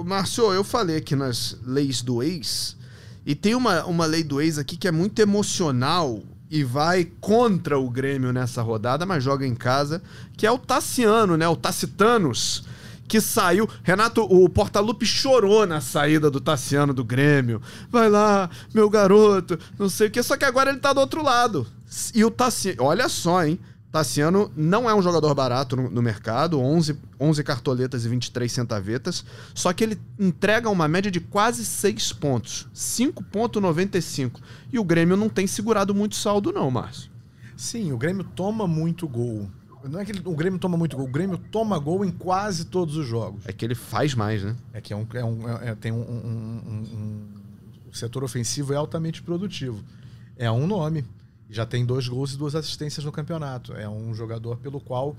[0.04, 2.76] Márcio, eu falei aqui nas leis do ex,
[3.24, 6.20] e tem uma, uma lei do ex aqui que é muito emocional
[6.50, 10.02] e vai contra o Grêmio nessa rodada, mas joga em casa,
[10.36, 11.48] que é o Tassiano, né?
[11.48, 12.64] O Tacitanos
[13.12, 13.68] que saiu.
[13.82, 17.60] Renato, o Portalupe chorou na saída do Tassiano do Grêmio.
[17.90, 20.22] Vai lá, meu garoto, não sei o que.
[20.22, 21.66] Só que agora ele tá do outro lado.
[22.14, 23.60] E o Tassiano, olha só, hein?
[23.90, 29.22] Tassiano não é um jogador barato no, no, mercado, 11, 11 cartoletas e 23 centavetas,
[29.54, 34.40] só que ele entrega uma média de quase 6 pontos, 5.95.
[34.72, 37.10] E o Grêmio não tem segurado muito saldo não, Márcio.
[37.58, 39.50] Sim, o Grêmio toma muito gol.
[39.88, 42.66] Não é que ele, o Grêmio toma muito gol, o Grêmio toma gol em quase
[42.66, 43.46] todos os jogos.
[43.46, 44.56] É que ele faz mais, né?
[44.72, 47.28] É que é um, é um é, tem um, um,
[47.90, 49.82] O setor ofensivo é altamente produtivo.
[50.36, 51.04] É um nome.
[51.50, 53.74] Já tem dois gols e duas assistências no campeonato.
[53.74, 55.16] É um jogador pelo qual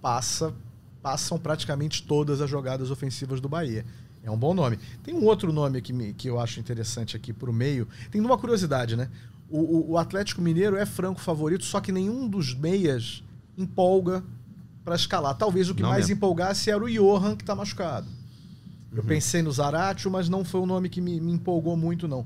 [0.00, 0.54] passa
[1.02, 3.84] passam praticamente todas as jogadas ofensivas do Bahia.
[4.22, 4.78] É um bom nome.
[5.02, 7.86] Tem um outro nome que, me, que eu acho interessante aqui para o meio.
[8.10, 9.08] Tem uma curiosidade, né?
[9.48, 13.22] O, o, o Atlético Mineiro é franco favorito, só que nenhum dos meias
[13.58, 14.22] empolga
[14.84, 15.36] para escalar.
[15.36, 16.14] Talvez o que não mais mesmo.
[16.16, 18.06] empolgasse era o Johan, que está machucado.
[18.90, 19.06] Eu uhum.
[19.08, 22.24] pensei no Zaratio, mas não foi um nome que me, me empolgou muito, não.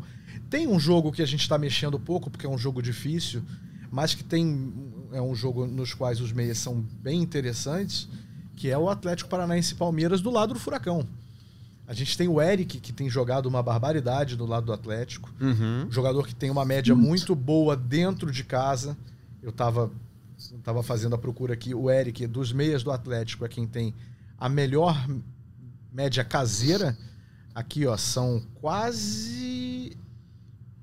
[0.49, 3.43] Tem um jogo que a gente está mexendo pouco, porque é um jogo difícil,
[3.91, 4.73] mas que tem
[5.13, 8.09] é um jogo nos quais os meias são bem interessantes,
[8.57, 11.07] que é o Atlético Paranaense Palmeiras do lado do Furacão.
[11.87, 15.31] A gente tem o Eric, que tem jogado uma barbaridade do lado do Atlético.
[15.41, 15.87] Uhum.
[15.91, 18.97] jogador que tem uma média muito boa dentro de casa.
[19.43, 19.91] Eu estava
[20.51, 23.95] estava fazendo a procura aqui, o Eric, dos meias do Atlético, é quem tem
[24.39, 24.97] a melhor
[25.93, 26.97] média caseira.
[27.55, 29.97] Aqui, ó, são quase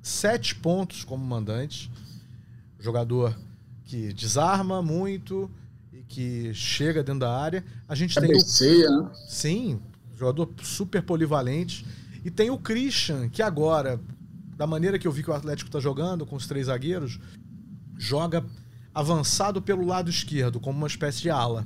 [0.02, 1.92] sete pontos como mandante.
[2.80, 3.38] Jogador
[3.84, 5.50] que desarma muito
[5.92, 7.64] e que chega dentro da área.
[7.88, 8.38] A gente tem o...
[9.04, 9.12] né?
[9.28, 9.82] Sim,
[10.16, 11.86] jogador super polivalente.
[12.24, 14.00] E tem o Christian, que agora,
[14.56, 17.20] da maneira que eu vi que o Atlético está jogando, com os três zagueiros,
[17.98, 18.46] joga
[18.94, 21.66] avançado pelo lado esquerdo, como uma espécie de ala.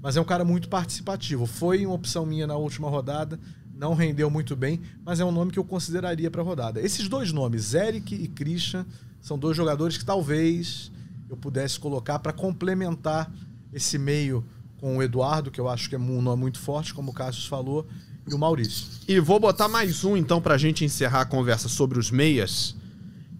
[0.00, 1.46] Mas é um cara muito participativo.
[1.46, 3.38] Foi uma opção minha na última rodada,
[3.74, 6.80] não rendeu muito bem, mas é um nome que eu consideraria para a rodada.
[6.80, 8.86] Esses dois nomes, Eric e Christian,
[9.20, 10.92] são dois jogadores que talvez
[11.28, 13.32] eu pudesse colocar para complementar
[13.72, 14.44] esse meio
[14.78, 17.48] com o Eduardo, que eu acho que é um nome muito forte, como o Cássio
[17.48, 17.86] falou,
[18.28, 18.86] e o Maurício.
[19.08, 22.76] E vou botar mais um então para a gente encerrar a conversa sobre os meias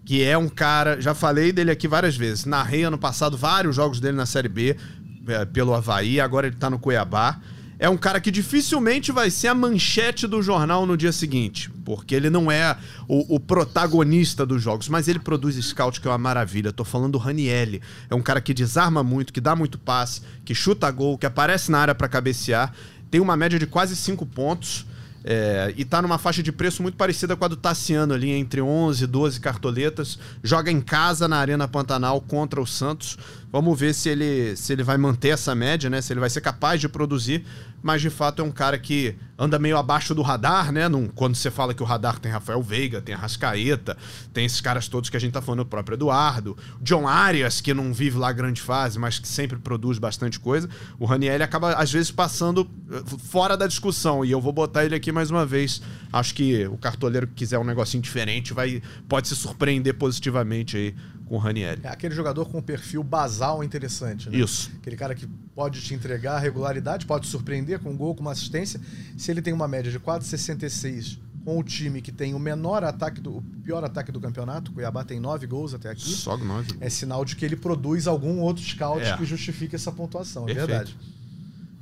[0.05, 2.45] que é um cara, já falei dele aqui várias vezes.
[2.45, 4.77] Narrei ano passado vários jogos dele na Série B
[5.27, 7.39] é, pelo Havaí, agora ele tá no Cuiabá.
[7.77, 12.15] É um cara que dificilmente vai ser a manchete do jornal no dia seguinte, porque
[12.15, 16.17] ele não é o, o protagonista dos jogos, mas ele produz scout que é uma
[16.17, 16.71] maravilha.
[16.71, 17.81] Tô falando do Ranielli.
[18.09, 21.69] É um cara que desarma muito, que dá muito passe, que chuta gol, que aparece
[21.69, 22.71] na área para cabecear.
[23.11, 24.85] Tem uma média de quase 5 pontos.
[25.27, 28.61] É, e tá numa faixa de preço muito parecida com a do Tassiano ali, entre
[28.61, 30.19] 11 e 12 cartoletas.
[30.43, 33.17] Joga em casa na Arena Pantanal contra o Santos.
[33.55, 36.01] Vamos ver se ele, se ele vai manter essa média, né?
[36.01, 37.45] Se ele vai ser capaz de produzir.
[37.81, 40.89] Mas de fato é um cara que anda meio abaixo do radar, né?
[40.89, 43.95] Num, quando você fala que o radar tem Rafael Veiga, tem a Rascaeta,
[44.33, 47.73] tem esses caras todos que a gente tá falando, o próprio Eduardo, John Arias, que
[47.73, 50.69] não vive lá grande fase, mas que sempre produz bastante coisa.
[50.99, 54.25] O Raniel acaba, às vezes, passando eh, fora da discussão.
[54.25, 55.81] E eu vou botar ele aqui mais uma vez.
[56.11, 60.95] Acho que o cartoleiro que quiser um negocinho diferente vai, pode se surpreender positivamente aí
[61.25, 61.77] com o Raniel.
[61.83, 64.37] É aquele jogador com um perfil basal interessante, né?
[64.37, 64.71] Isso.
[64.79, 68.79] Aquele cara que pode te entregar regularidade, pode surpreender com um gol, com uma assistência.
[69.17, 73.21] Se ele tem uma média de 4,66 com o time que tem o menor ataque,
[73.21, 76.09] do, o pior ataque do campeonato, Cuiabá tem nove gols até aqui.
[76.09, 76.75] Só nove.
[76.79, 79.15] É sinal de que ele produz algum outro scout é.
[79.15, 80.63] que justifique essa pontuação, Perfeito.
[80.63, 80.97] é verdade.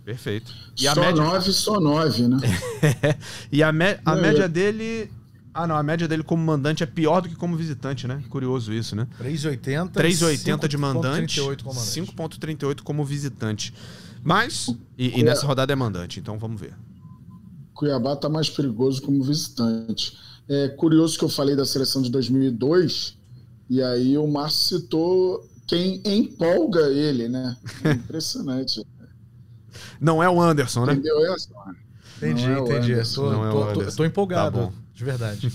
[0.04, 0.54] Perfeito.
[0.78, 1.24] E só média...
[1.24, 2.38] nove, só nove, né?
[3.50, 3.98] e a, me...
[4.04, 5.10] a média dele
[5.54, 8.24] ah, não, a média dele como mandante é pior do que como visitante, né?
[8.30, 9.08] Curioso isso, né?
[9.22, 9.92] 3,80.
[9.92, 11.40] 3,80 de mandante.
[11.40, 13.74] 5,38 como visitante.
[14.24, 16.74] Mas, e, e, nessa rodada é mandante, então vamos ver.
[17.74, 20.18] Cuiabá tá mais perigoso como visitante.
[20.48, 23.18] É curioso que eu falei da seleção de 2002,
[23.70, 27.58] e aí o Márcio citou quem empolga ele, né?
[27.84, 28.86] É impressionante.
[30.00, 30.94] Não é o Anderson, né?
[30.94, 31.50] Entendeu essa?
[32.18, 32.96] Entendi, é entendi.
[33.14, 34.68] Tô, tô, tô, tô, empolgado.
[34.68, 35.52] Tá de verdade.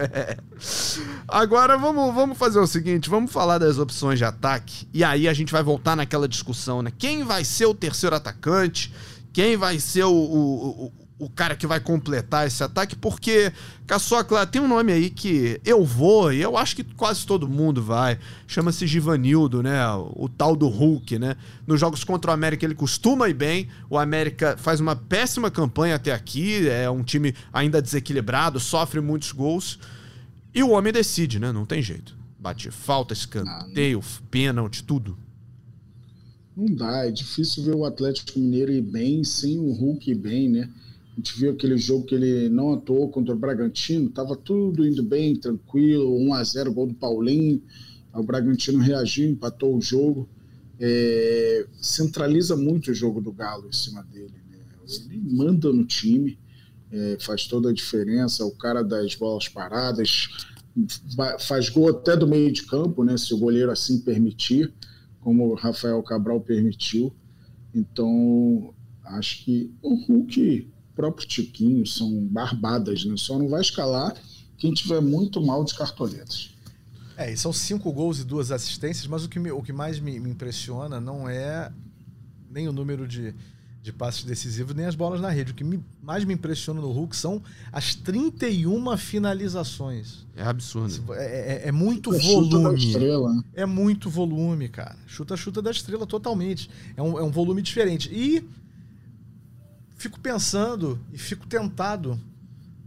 [1.26, 4.86] Agora vamos, vamos fazer o seguinte: vamos falar das opções de ataque.
[4.92, 6.92] E aí a gente vai voltar naquela discussão, né?
[6.96, 8.92] Quem vai ser o terceiro atacante?
[9.32, 10.92] Quem vai ser o, o,
[11.22, 13.52] o cara que vai completar esse ataque, porque
[13.86, 17.80] Caçocla tem um nome aí que eu vou, e eu acho que quase todo mundo
[17.80, 18.18] vai.
[18.44, 19.86] Chama-se Givanildo, né?
[20.16, 21.36] O, tal do Hulk, né?
[21.64, 23.68] Nos jogos contra o América ele costuma ir bem.
[23.88, 29.30] O América faz uma péssima campanha até aqui, é um time ainda desequilibrado, sofre muitos
[29.30, 29.78] gols.
[30.52, 31.52] E o homem decide, né?
[31.52, 32.16] Não tem jeito.
[32.36, 35.16] Bate falta, escanteio, pênalti, tudo.
[36.56, 40.48] Não dá, é difícil ver o Atlético Mineiro ir bem sem o Hulk ir bem,
[40.48, 40.68] né?
[41.12, 45.02] A gente viu aquele jogo que ele não atuou contra o Bragantino, estava tudo indo
[45.02, 47.62] bem, tranquilo, 1 a 0 gol do Paulinho.
[48.14, 50.28] O Bragantino reagiu, empatou o jogo.
[50.80, 54.34] É, centraliza muito o jogo do Galo em cima dele.
[54.50, 54.58] Né?
[55.10, 56.38] Ele manda no time,
[56.90, 58.44] é, faz toda a diferença.
[58.46, 60.28] O cara das bolas paradas
[61.40, 63.18] faz gol até do meio de campo, né?
[63.18, 64.72] Se o goleiro assim permitir,
[65.20, 67.14] como o Rafael Cabral permitiu.
[67.74, 70.70] Então, acho que o Hulk
[71.02, 73.16] próprio Tiquinho são barbadas, né?
[73.16, 74.14] Só não vai escalar
[74.56, 76.50] quem tiver muito mal de cartoletas.
[77.16, 79.98] É, e são cinco gols e duas assistências, mas o que, me, o que mais
[79.98, 81.72] me, me, impressiona não é
[82.48, 83.34] nem o número de,
[83.82, 85.50] de passes decisivos, nem as bolas na rede.
[85.50, 87.42] O que me, mais me impressiona no Hulk são
[87.72, 90.24] as 31 finalizações.
[90.36, 91.12] É absurdo.
[91.14, 92.80] É, é, é muito chuta, volume.
[92.80, 94.96] Chuta é muito volume, cara.
[95.06, 96.70] Chuta-chuta da estrela totalmente.
[96.96, 98.08] É um, é um volume diferente.
[98.12, 98.48] E
[100.02, 102.18] fico pensando e fico tentado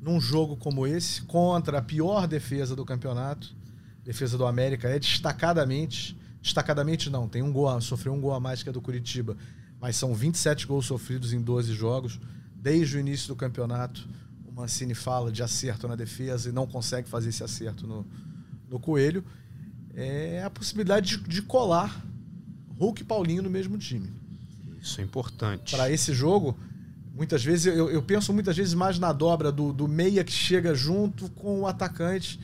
[0.01, 3.55] num jogo como esse, contra a pior defesa do campeonato,
[4.03, 8.61] defesa do América é destacadamente, destacadamente não, tem um gol, sofreu um gol a mais
[8.61, 9.37] que a do Curitiba,
[9.79, 12.19] mas são 27 gols sofridos em 12 jogos,
[12.53, 14.05] desde o início do campeonato,
[14.45, 18.05] o Mancini fala de acerto na defesa e não consegue fazer esse acerto no,
[18.69, 19.23] no Coelho,
[19.93, 22.05] é a possibilidade de, de colar
[22.77, 24.11] Hulk e Paulinho no mesmo time.
[24.81, 25.71] Isso é importante.
[25.71, 26.59] Para esse jogo,
[27.15, 30.75] Muitas vezes, eu, eu penso muitas vezes mais na dobra do, do meia que chega
[30.75, 32.37] junto com o atacante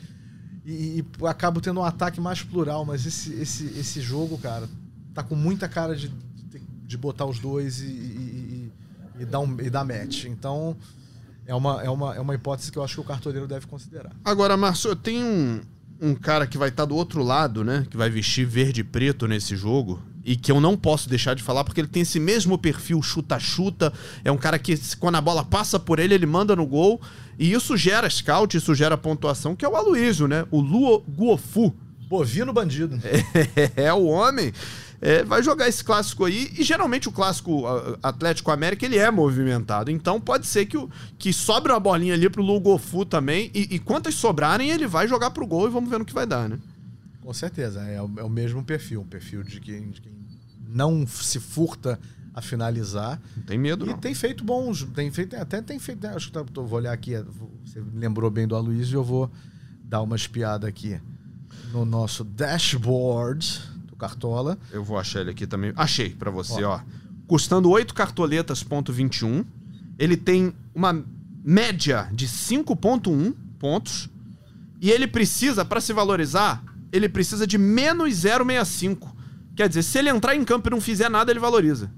[0.66, 4.70] e, e acabo tendo um ataque mais plural, mas esse, esse, esse jogo, cara,
[5.14, 8.72] tá com muita cara de, de, de botar os dois e, e,
[9.20, 10.24] e, dar um, e dar match.
[10.26, 10.78] Então,
[11.46, 14.14] é uma, é, uma, é uma hipótese que eu acho que o cartoleiro deve considerar.
[14.24, 15.60] Agora, Márcio, tem um,
[16.00, 17.86] um cara que vai estar tá do outro lado, né?
[17.90, 21.44] Que vai vestir verde e preto nesse jogo e que eu não posso deixar de
[21.44, 23.92] falar porque ele tem esse mesmo perfil chuta-chuta.
[24.24, 27.02] É um cara que, quando a bola passa por ele, ele manda no gol.
[27.40, 30.46] E isso gera scout, isso gera pontuação, que é o Aloysio, né?
[30.52, 31.74] O Luo Guofu.
[32.08, 33.00] Bovino bandido.
[33.76, 34.54] É, é o homem.
[35.02, 36.52] É, vai jogar esse clássico aí.
[36.58, 37.64] E geralmente o clássico
[38.04, 39.90] Atlético América ele é movimentado.
[39.90, 43.50] Então pode ser que, o, que sobre uma bolinha ali pro Lugofu também.
[43.54, 46.28] E, e quantas sobrarem, ele vai jogar pro gol e vamos ver no que vai
[46.28, 46.60] dar, né?
[47.22, 50.12] Com certeza, é o, é o mesmo perfil, um perfil de quem, de quem
[50.68, 52.00] não se furta
[52.34, 53.22] a finalizar.
[53.36, 53.98] Não tem medo, e não.
[53.98, 57.14] tem feito bons, tem feito, até tem feito, acho que tá, tô, vou olhar aqui,
[57.64, 59.32] você lembrou bem do Aloysio, eu vou
[59.84, 61.00] dar uma espiada aqui
[61.72, 64.58] no nosso dashboard do Cartola.
[64.72, 65.74] Eu vou achar ele aqui também.
[65.76, 66.78] Achei para você, ó.
[66.78, 66.82] ó.
[67.28, 69.46] Custando 8 cartoletas, ponto 21.
[69.98, 71.04] Ele tem uma
[71.44, 74.10] média de 5.1 pontos.
[74.80, 79.22] E ele precisa, para se valorizar, ele precisa de menos 0,65, que
[79.56, 81.92] Quer dizer, se ele entrar em campo e não fizer nada, ele valoriza.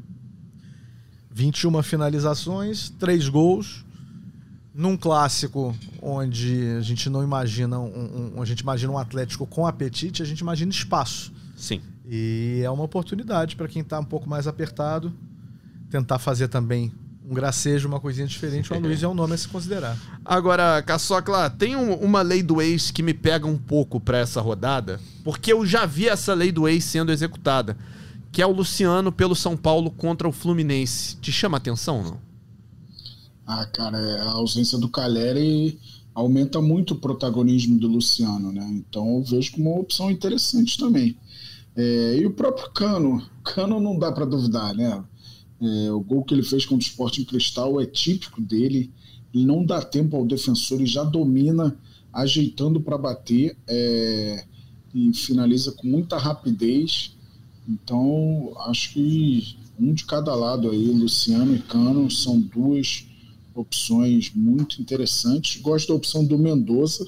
[1.32, 3.86] 21 finalizações, 3 gols.
[4.74, 9.68] Num clássico onde a gente não imagina um, um, a gente imagina um Atlético com
[9.68, 11.32] apetite, a gente imagina espaço.
[11.56, 11.80] Sim.
[12.10, 15.14] E é uma oportunidade para quem está um pouco mais apertado
[15.92, 16.92] tentar fazer também
[17.30, 18.72] um gracejo, uma coisinha diferente.
[18.74, 19.98] O Luiz é um nome a se considerar.
[20.26, 24.42] Agora, Caçocla, tem um, uma lei do ex que me pega um pouco para essa
[24.42, 27.78] rodada, porque eu já vi essa lei do ex sendo executada,
[28.32, 31.16] que é o Luciano pelo São Paulo contra o Fluminense.
[31.18, 32.18] Te chama a atenção, não?
[33.46, 35.80] Ah, cara, é, a ausência do Caleri
[36.14, 38.66] aumenta muito o protagonismo do Luciano, né?
[38.72, 41.18] Então eu vejo como uma opção interessante também.
[41.76, 45.04] É, e o próprio Cano, Cano não dá para duvidar, né?
[45.64, 48.92] É, o gol que ele fez contra o Sporting Cristal é típico dele.
[49.34, 51.78] Ele não dá tempo ao defensor e já domina,
[52.12, 54.46] ajeitando para bater é,
[54.94, 57.16] e finaliza com muita rapidez.
[57.68, 63.08] Então acho que um de cada lado aí, Luciano e Cano, são duas
[63.56, 65.62] opções muito interessantes.
[65.62, 67.08] Gosto da opção do Mendoza,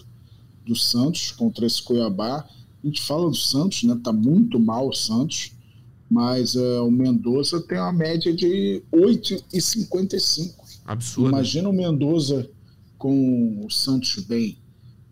[0.65, 2.47] do Santos, contra esse Cuiabá.
[2.83, 3.99] A gente fala do Santos, né?
[4.01, 5.51] Tá muito mal o Santos,
[6.09, 10.53] mas uh, o Mendoza tem uma média de 8,55.
[10.85, 11.29] Absurdo.
[11.29, 12.49] Imagina o Mendoza
[12.97, 14.57] com o Santos bem.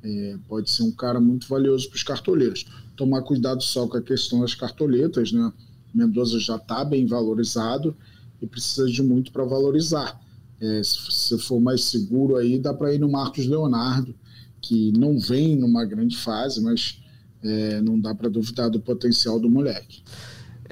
[0.04, 2.66] É, pode ser um cara muito valioso para os cartoleiros.
[2.96, 5.52] Tomar cuidado só com a questão das cartoletas, né?
[5.94, 7.96] Mendoza já está bem valorizado
[8.42, 10.20] e precisa de muito para valorizar.
[10.60, 14.14] É, se você for mais seguro aí, dá para ir no Marcos Leonardo,
[14.62, 17.02] que não vem numa grande fase, mas
[17.44, 20.04] é, não dá para duvidar do potencial do moleque.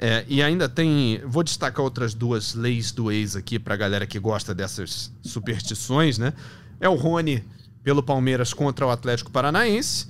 [0.04, 1.22] É, e ainda tem.
[1.24, 6.18] Vou destacar outras duas leis do ex aqui para a galera que gosta dessas superstições,
[6.18, 6.32] né?
[6.80, 7.44] É o Rony
[7.84, 10.08] pelo Palmeiras contra o Atlético Paranaense.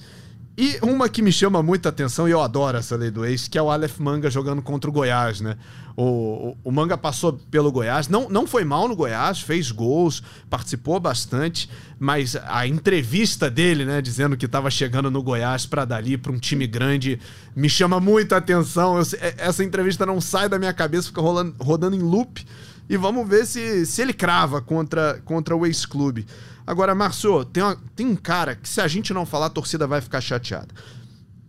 [0.56, 3.56] E uma que me chama muita atenção, e eu adoro essa lei do ex, que
[3.56, 5.56] é o Aleph Manga jogando contra o Goiás, né?
[5.96, 10.22] O, o, o, Manga passou pelo Goiás, não, não foi mal no Goiás, fez gols,
[10.50, 16.18] participou bastante, mas a entrevista dele, né, dizendo que estava chegando no Goiás para dali,
[16.18, 17.18] para um time grande,
[17.56, 18.98] me chama muita atenção.
[18.98, 22.44] Eu, é, essa entrevista não sai da minha cabeça, fica rolando, rodando em loop.
[22.88, 26.26] E vamos ver se, se ele crava contra, contra o ex-clube.
[26.66, 27.62] Agora, Márcio, tem,
[27.94, 30.74] tem um cara que se a gente não falar, a torcida vai ficar chateada.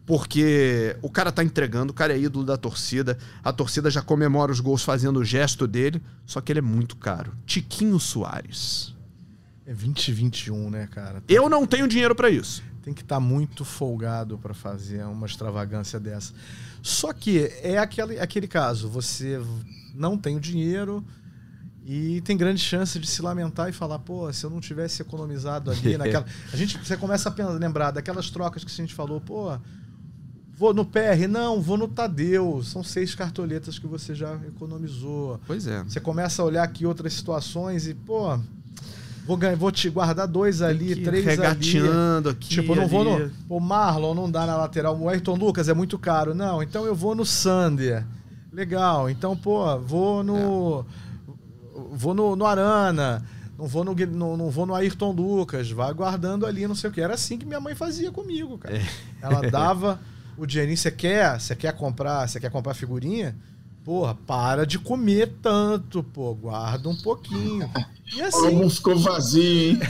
[0.06, 4.52] Porque o cara tá entregando, o cara é ídolo da torcida, a torcida já comemora
[4.52, 7.34] os gols fazendo o gesto dele, só que ele é muito caro.
[7.46, 8.94] Tiquinho Soares.
[9.66, 11.22] É 2021, né, cara?
[11.22, 12.62] Tem Eu não tenho dinheiro para isso.
[12.84, 16.34] Tem que estar tá muito folgado para fazer uma extravagância dessa.
[16.82, 19.42] Só que é aquele, aquele caso, você
[19.96, 21.02] não tem o dinheiro,
[21.86, 25.70] e tem grande chance de se lamentar e falar, pô, se eu não tivesse economizado
[25.70, 26.26] ali naquela.
[26.52, 29.58] A gente, você começa a lembrar daquelas trocas que a gente falou, pô,
[30.58, 32.64] vou no PR, não, vou no Tadeu.
[32.64, 35.42] São seis cartoletas que você já economizou.
[35.46, 35.84] Pois é.
[35.84, 38.40] Você começa a olhar aqui outras situações e, pô,
[39.26, 42.38] vou, ganhar, vou te guardar dois ali, três regateando ali.
[42.38, 42.48] aqui.
[42.48, 42.92] Tipo, não ali.
[42.92, 43.30] vou no.
[43.46, 44.98] Pô, Marlon não dá na lateral.
[44.98, 46.34] O Ayrton Lucas é muito caro.
[46.34, 48.06] Não, então eu vou no Sander.
[48.54, 49.10] Legal.
[49.10, 50.86] Então, pô, vou no.
[51.00, 51.13] É
[51.92, 53.24] vou no, no Arana,
[53.58, 56.94] não vou no, no, não vou no Ayrton Lucas, vai guardando ali, não sei o
[56.94, 57.02] que.
[57.02, 58.78] Era assim que minha mãe fazia comigo, cara.
[58.78, 58.86] É.
[59.22, 60.00] Ela dava
[60.38, 63.36] o dinheirinho, você quer, você quer comprar, você quer comprar figurinha?
[63.84, 67.70] Porra, para de comer tanto, pô, guarda um pouquinho.
[68.16, 68.40] E assim.
[68.40, 69.80] Como ficou vazio, hein?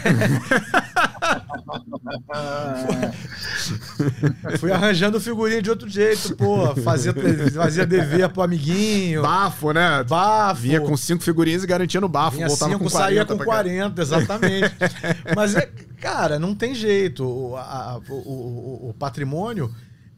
[4.57, 6.75] Fui arranjando figurinha de outro jeito, pô.
[6.77, 7.13] Fazia,
[7.53, 9.21] fazia dever pro amiguinho.
[9.21, 10.03] Bafo, né?
[10.03, 10.61] Bafo.
[10.61, 12.37] Vinha com cinco figurinhas e garantia no bafo.
[12.37, 14.73] Vinha voltava cinco, com 40, saía com 40, exatamente.
[15.35, 15.69] Mas, é,
[16.01, 17.23] cara, não tem jeito.
[17.23, 19.71] O, a, o, o, o patrimônio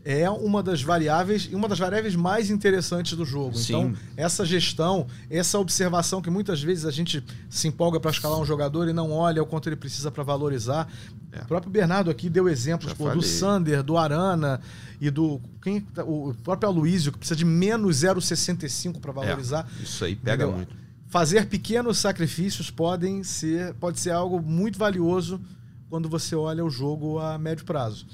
[0.06, 3.58] é uma das variáveis e uma das variáveis mais interessantes do jogo.
[3.58, 3.74] Sim.
[3.74, 8.46] Então, essa gestão, essa observação que muitas vezes a gente se empolga para escalar um
[8.46, 10.88] jogador e não olha o quanto ele precisa para valorizar.
[11.32, 11.42] É.
[11.42, 14.62] O próprio Bernardo aqui deu exemplos pô, do Sander, do Arana
[15.02, 19.68] e do quem tá, o próprio Aloysio que precisa de menos 0,65 para valorizar.
[19.80, 20.58] É, isso aí pega Entendeu?
[20.58, 20.76] muito.
[21.08, 25.42] Fazer pequenos sacrifícios podem ser pode ser algo muito valioso
[25.90, 28.06] quando você olha o jogo a médio prazo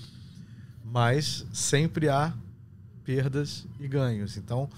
[0.91, 2.33] mas sempre há
[3.05, 4.35] perdas e ganhos.
[4.35, 4.69] Então,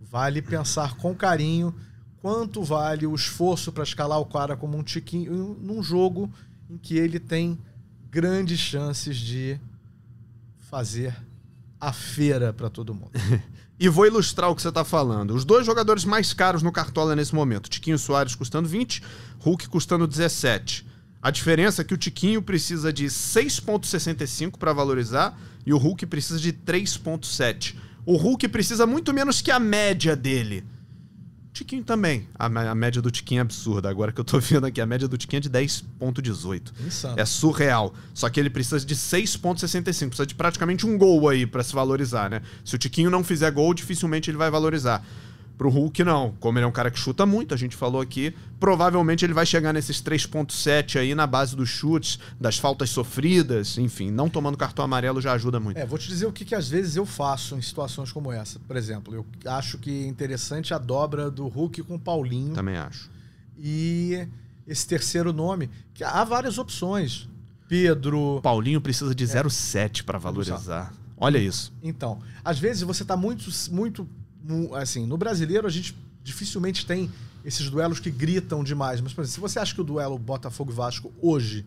[0.00, 1.74] vale pensar com carinho
[2.22, 6.32] quanto vale o esforço para escalar o cara como um tiquinho num jogo
[6.70, 7.58] em que ele tem
[8.10, 9.58] grandes chances de
[10.70, 11.14] fazer
[11.80, 13.10] a feira para todo mundo.
[13.78, 15.34] e vou ilustrar o que você está falando.
[15.34, 19.02] Os dois jogadores mais caros no Cartola nesse momento: Tiquinho Soares custando 20,
[19.40, 20.86] Hulk custando 17.
[21.20, 25.36] A diferença é que o Tiquinho precisa de 6,65 para valorizar
[25.66, 27.74] e o Hulk precisa de 3,7.
[28.06, 30.64] O Hulk precisa muito menos que a média dele.
[31.52, 32.28] Tiquinho também.
[32.38, 33.88] A, a, média do Tiquinho é absurda.
[33.88, 36.72] Agora que eu tô vendo aqui, a média do Tiquinho é de 10,18.
[37.16, 37.94] É surreal.
[38.12, 40.08] Só que ele precisa de 6,65.
[40.08, 42.42] Precisa de praticamente um gol aí para se valorizar, né?
[42.64, 45.04] Se o Tiquinho não fizer gol, dificilmente ele vai valorizar.
[45.56, 46.32] Pro Hulk, não.
[46.38, 49.46] Como ele é um cara que chuta muito, a gente falou aqui, provavelmente ele vai
[49.46, 54.84] chegar nesses 3.7 aí na base dos chutes, das faltas sofridas, enfim, não tomando cartão
[54.84, 55.78] amarelo já ajuda muito.
[55.78, 58.58] É, vou te dizer o que, que às vezes eu faço em situações como essa.
[58.60, 62.52] Por exemplo, eu acho que é interessante a dobra do Hulk com o Paulinho.
[62.52, 63.10] Também acho.
[63.58, 64.28] E
[64.66, 67.28] esse terceiro nome, que há várias opções.
[67.68, 68.40] Pedro.
[68.42, 70.02] Paulinho precisa de 0,7 é.
[70.02, 70.92] para valorizar.
[71.16, 71.72] Olha isso.
[71.82, 74.06] Então, às vezes você está muito, muito
[74.74, 77.10] assim, no brasileiro a gente dificilmente tem
[77.44, 79.00] esses duelos que gritam demais.
[79.00, 81.64] Mas, por exemplo, se você acha que o duelo Botafogo Vasco hoje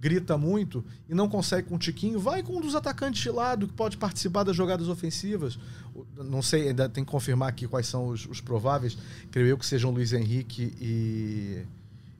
[0.00, 3.68] grita muito e não consegue com o Tiquinho, vai com um dos atacantes de lado
[3.68, 5.58] que pode participar das jogadas ofensivas.
[6.16, 8.96] Não sei, ainda tem que confirmar aqui quais são os, os prováveis.
[9.30, 11.66] Creio eu que sejam Luiz Henrique e,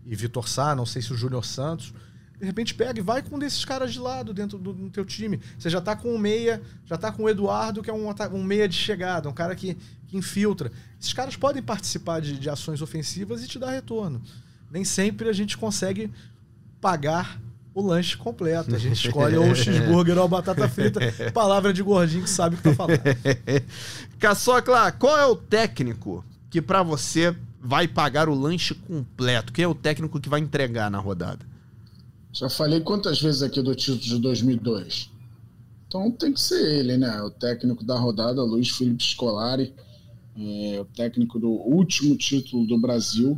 [0.04, 1.94] e Vitor Sá, não sei se o Júnior Santos
[2.40, 5.04] de repente pega e vai com um desses caras de lado dentro do, do teu
[5.04, 5.38] time.
[5.58, 8.42] Você já tá com o meia, já tá com o Eduardo, que é um, um
[8.42, 9.76] meia de chegada, um cara que,
[10.08, 10.72] que infiltra.
[10.98, 14.22] Esses caras podem participar de, de ações ofensivas e te dar retorno.
[14.70, 16.10] Nem sempre a gente consegue
[16.80, 17.38] pagar
[17.74, 18.74] o lanche completo.
[18.74, 21.00] A gente escolhe ou o cheeseburger ou a batata frita.
[21.34, 23.00] Palavra de gordinho que sabe o que tá falando.
[24.18, 29.52] Caçocla, qual é o técnico que para você vai pagar o lanche completo?
[29.52, 31.49] Quem é o técnico que vai entregar na rodada?
[32.32, 35.10] Já falei quantas vezes aqui do título de 2002.
[35.86, 37.20] Então tem que ser ele, né?
[37.22, 39.74] O técnico da rodada, Luiz Felipe Scolari,
[40.36, 43.36] é, o técnico do último título do Brasil.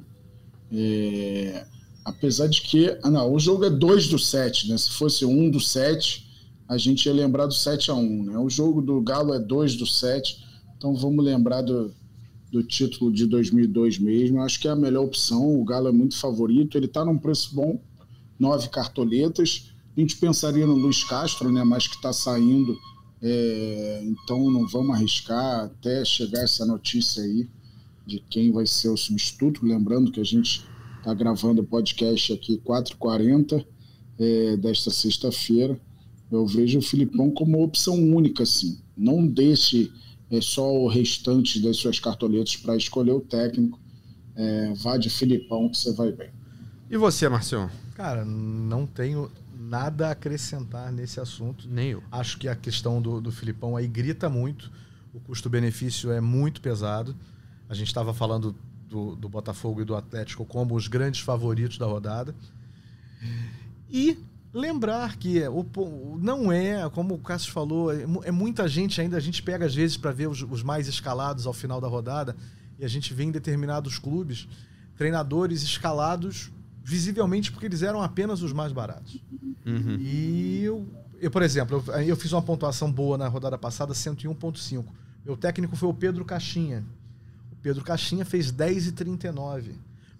[0.71, 1.65] É,
[2.05, 2.99] apesar de que.
[3.03, 4.77] Ah, não, o jogo é 2 do 7, né?
[4.77, 6.29] Se fosse 1 um do 7,
[6.69, 8.39] a gente ia lembrar do 7 a 1 né?
[8.39, 10.45] O jogo do Galo é 2 do 7,
[10.77, 11.95] então vamos lembrar do,
[12.51, 14.43] do título de 2002 mesmo.
[14.43, 15.59] acho que é a melhor opção.
[15.59, 17.81] O Galo é muito favorito, ele está num preço bom
[18.39, 19.73] nove cartoletas.
[19.97, 22.79] A gente pensaria no Luiz Castro, né, mas que está saindo,
[23.21, 27.49] é, então não vamos arriscar até chegar essa notícia aí
[28.07, 29.65] de quem vai ser o substituto.
[29.65, 30.67] Lembrando que a gente
[30.99, 33.65] está gravando o podcast aqui 4h40
[34.19, 35.81] é, desta sexta-feira.
[36.31, 38.81] Eu vejo o Filipão como opção única, assim.
[38.97, 39.93] Não deixe
[40.31, 43.79] é, só o restante das suas cartoletas para escolher o técnico.
[44.35, 46.31] É, vá de Filipão que você vai bem.
[46.91, 47.71] E você, Marcião?
[47.95, 51.69] Cara, não tenho nada a acrescentar nesse assunto.
[51.69, 52.03] Nem eu.
[52.11, 54.71] Acho que a questão do, do Filipão aí grita muito.
[55.13, 57.15] O custo-benefício é muito pesado.
[57.69, 58.57] A gente estava falando
[58.89, 62.35] do, do Botafogo e do Atlético como os grandes favoritos da rodada.
[63.91, 64.19] E
[64.53, 69.17] lembrar que o, não é, como o Cássio falou, é, é muita gente ainda.
[69.17, 72.37] A gente pega às vezes para ver os, os, mais escalados ao final da rodada
[72.79, 74.49] e a gente vê em determinados clubes
[74.97, 76.53] treinadores escalados
[76.85, 79.21] visivelmente porque eles eram apenas os mais baratos.
[79.65, 79.97] Uhum.
[80.01, 80.87] E eu,
[81.21, 84.85] eu, por exemplo, eu, eu, fiz uma pontuação boa na rodada passada, 101.5.
[85.25, 86.85] Meu técnico foi o Pedro Caixinha.
[87.53, 89.73] O Pedro Caixinha fez 10,39.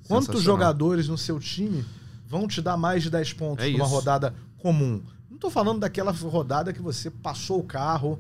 [0.07, 1.85] Quantos jogadores no seu time
[2.29, 3.95] vão te dar mais de 10 pontos é numa isso.
[3.95, 5.03] rodada comum?
[5.29, 8.19] Não estou falando daquela rodada que você passou o carro,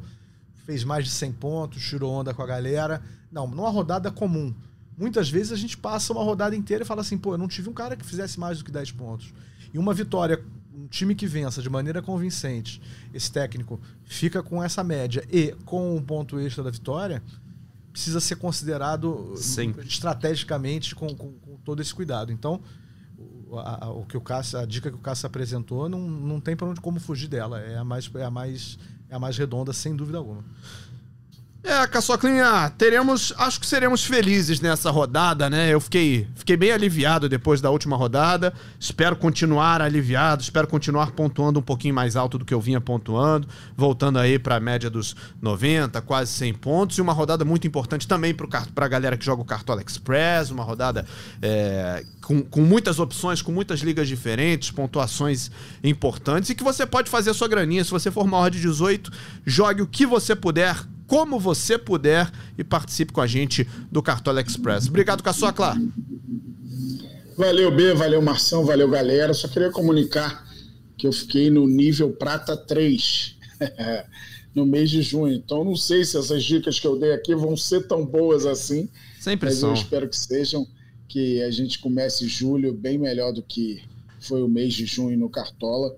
[0.66, 3.00] fez mais de 100 pontos, tirou onda com a galera.
[3.30, 4.52] Não, numa rodada comum
[4.96, 7.68] Muitas vezes a gente passa uma rodada inteira e fala assim, pô, eu não tive
[7.68, 9.32] um cara que fizesse mais do que 10 pontos.
[9.72, 10.42] E uma vitória,
[10.74, 12.80] um time que vença de maneira convincente,
[13.12, 17.22] esse técnico fica com essa média e com um ponto extra da vitória,
[17.92, 19.74] precisa ser considerado Sim.
[19.84, 22.32] estrategicamente com, com, com, todo esse cuidado.
[22.32, 22.60] Então,
[23.52, 26.56] a, a, o que o Cássio, a dica que o Cássio apresentou não, não tem
[26.56, 27.60] para onde como fugir dela.
[27.60, 28.78] É a mais, é a mais,
[29.08, 30.44] é a mais redonda, sem dúvida alguma.
[31.64, 35.72] É, Caçoclinha, teremos, acho que seremos felizes nessa rodada, né?
[35.72, 38.52] Eu fiquei, fiquei bem aliviado depois da última rodada.
[38.80, 43.46] Espero continuar aliviado, espero continuar pontuando um pouquinho mais alto do que eu vinha pontuando,
[43.76, 46.98] voltando aí para a média dos 90, quase 100 pontos.
[46.98, 50.64] E uma rodada muito importante também para a galera que joga o Cartola Express, uma
[50.64, 51.06] rodada
[51.40, 55.48] é, com, com muitas opções, com muitas ligas diferentes, pontuações
[55.84, 57.84] importantes e que você pode fazer a sua graninha.
[57.84, 59.12] Se você for maior de 18,
[59.46, 60.76] jogue o que você puder
[61.12, 64.88] como você puder e participe com a gente do Cartola Express.
[64.88, 65.76] Obrigado, Caçocla.
[67.36, 69.34] Valeu, B, valeu, Marção, valeu, galera.
[69.34, 70.42] Só queria comunicar
[70.96, 73.36] que eu fiquei no nível prata 3
[74.56, 75.34] no mês de junho.
[75.34, 78.88] Então, não sei se essas dicas que eu dei aqui vão ser tão boas assim.
[79.20, 79.68] Sempre mas são.
[79.68, 80.66] eu espero que sejam,
[81.06, 83.82] que a gente comece julho bem melhor do que
[84.18, 85.94] foi o mês de junho no Cartola.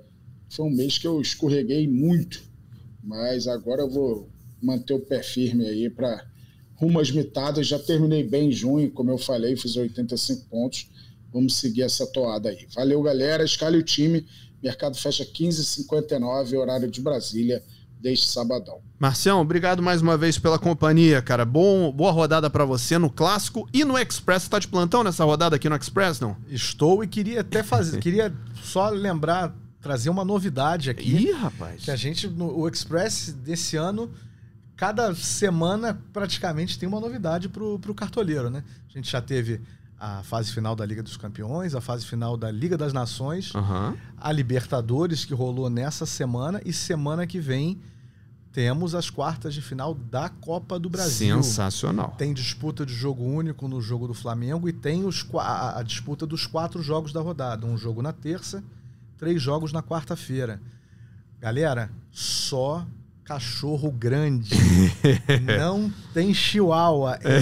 [0.51, 2.43] Foi um mês que eu escorreguei muito,
[3.01, 4.34] mas agora eu vou
[4.65, 6.25] manter o pé firme aí para
[6.75, 7.67] rumo às mitadas.
[7.67, 10.89] Já terminei bem em junho, como eu falei, fiz 85 pontos.
[11.33, 12.67] Vamos seguir essa toada aí.
[12.75, 13.45] Valeu, galera.
[13.45, 14.27] Escale o time.
[14.63, 17.63] Mercado fecha 15h59, horário de Brasília,
[18.01, 18.81] deste sabadão.
[18.99, 21.45] Marcião, obrigado mais uma vez pela companhia, cara.
[21.45, 24.45] Bom, boa rodada para você no Clássico e no Express.
[24.45, 26.35] Você tá de plantão nessa rodada aqui no Express, não?
[26.49, 31.27] Estou e queria até fazer, queria só lembrar, trazer uma novidade aqui.
[31.29, 31.85] Ih, rapaz.
[31.85, 34.11] Que a gente, no o Express desse ano,
[34.77, 38.65] cada semana praticamente tem uma novidade pro, pro cartoleiro, né?
[38.89, 39.61] A gente já teve
[39.99, 43.97] a fase final da Liga dos Campeões, a fase final da Liga das Nações, Aham.
[44.19, 47.81] a Libertadores, que rolou nessa semana, e semana que vem
[48.53, 51.43] temos as quartas de final da Copa do Brasil.
[51.43, 52.15] Sensacional.
[52.17, 56.25] Tem disputa de jogo único no jogo do Flamengo e tem os, a, a disputa
[56.25, 57.67] dos quatro jogos da rodada.
[57.67, 58.63] Um jogo na terça,
[59.19, 60.61] três jogos na quarta-feira.
[61.41, 62.87] Galera, só
[63.25, 64.55] cachorro grande.
[65.59, 67.19] Não tem chihuahua.
[67.23, 67.41] É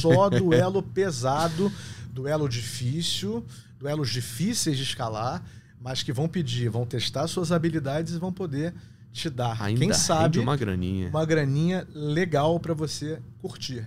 [0.00, 1.72] só duelo pesado,
[2.12, 3.44] duelo difícil,
[3.78, 5.42] duelos difíceis de escalar,
[5.80, 8.74] mas que vão pedir, vão testar suas habilidades e vão poder
[9.12, 11.10] te dar, Ainda quem sabe, uma graninha.
[11.10, 13.86] uma graninha legal para você curtir.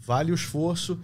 [0.00, 0.98] Vale o esforço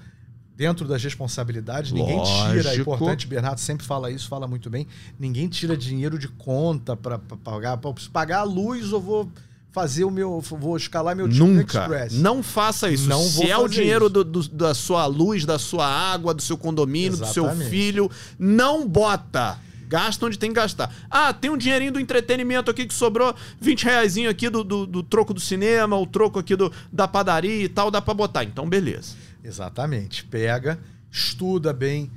[0.57, 1.93] dentro das responsabilidades.
[1.93, 2.61] Ninguém tira.
[2.61, 2.81] É Lógico.
[2.81, 4.87] importante, Bernardo sempre fala isso, fala muito bem.
[5.18, 7.77] Ninguém tira dinheiro de conta para pagar.
[7.77, 9.31] Preciso pagar a luz, eu vou
[9.73, 10.41] fazer o meu.
[10.41, 11.81] Vou escalar meu Nunca.
[11.81, 12.12] Express.
[12.14, 13.09] Não faça isso.
[13.09, 16.57] Não Se é o dinheiro do- do- da sua luz, da sua água, do seu
[16.59, 17.70] condomínio, do seu Exatamente.
[17.70, 19.59] filho, não bota.
[19.89, 20.95] Gasta onde tem que gastar.
[21.11, 25.03] Ah, tem um dinheirinho do entretenimento aqui que sobrou 20 reais aqui do, do, do
[25.03, 28.43] troco do cinema, o troco aqui do, da padaria e tal, dá pra botar.
[28.45, 29.14] Então, beleza.
[29.45, 30.25] Exatamente.
[30.25, 30.79] Pega,
[31.11, 32.11] estuda bem,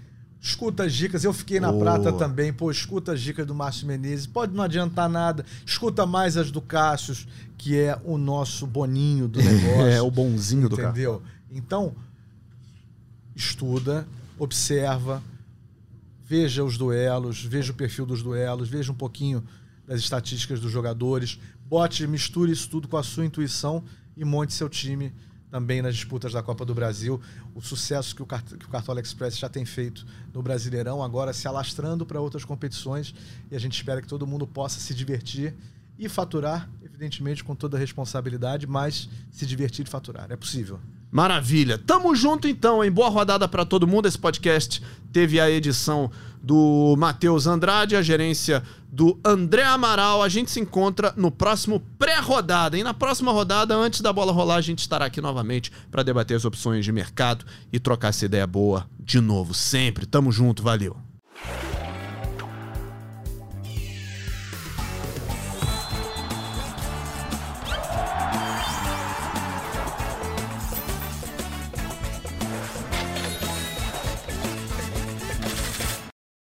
[0.45, 1.23] escuta as dicas.
[1.23, 4.27] Eu fiquei na prata também, pô, escuta as dicas do Márcio Menezes.
[4.27, 5.43] Pode não adiantar nada.
[5.65, 7.15] Escuta mais as do Cássio,
[7.57, 9.87] que é o nosso boninho do negócio.
[9.87, 10.89] É, o bonzinho do cara.
[10.89, 11.21] Entendeu?
[11.51, 11.95] Então,
[13.35, 15.23] estuda, observa,
[16.23, 19.43] veja os duelos, veja o perfil dos duelos, veja um pouquinho
[19.87, 23.83] das estatísticas dos jogadores, bote, misture isso tudo com a sua intuição
[24.15, 25.11] e monte seu time
[25.49, 27.21] também nas disputas da Copa do Brasil.
[27.53, 31.31] O sucesso que o, Cart- que o Cartola Express já tem feito no Brasileirão, agora
[31.33, 33.13] se alastrando para outras competições
[33.49, 35.53] e a gente espera que todo mundo possa se divertir
[35.97, 40.29] e faturar, evidentemente com toda a responsabilidade, mas se divertir e faturar.
[40.29, 40.79] É possível.
[41.09, 41.77] Maravilha.
[41.77, 42.91] Tamo junto então, hein?
[42.91, 44.05] Boa rodada pra todo mundo.
[44.05, 44.83] Esse podcast
[45.13, 46.11] teve a edição
[46.45, 50.21] do Matheus Andrade, a gerência do André Amaral.
[50.21, 52.77] A gente se encontra no próximo pré-rodada.
[52.77, 56.37] E na próxima rodada, antes da bola rolar, a gente estará aqui novamente pra debater
[56.37, 57.43] as opções de mercado
[57.73, 60.05] e trocar essa ideia boa de novo, sempre.
[60.05, 60.95] Tamo junto, valeu.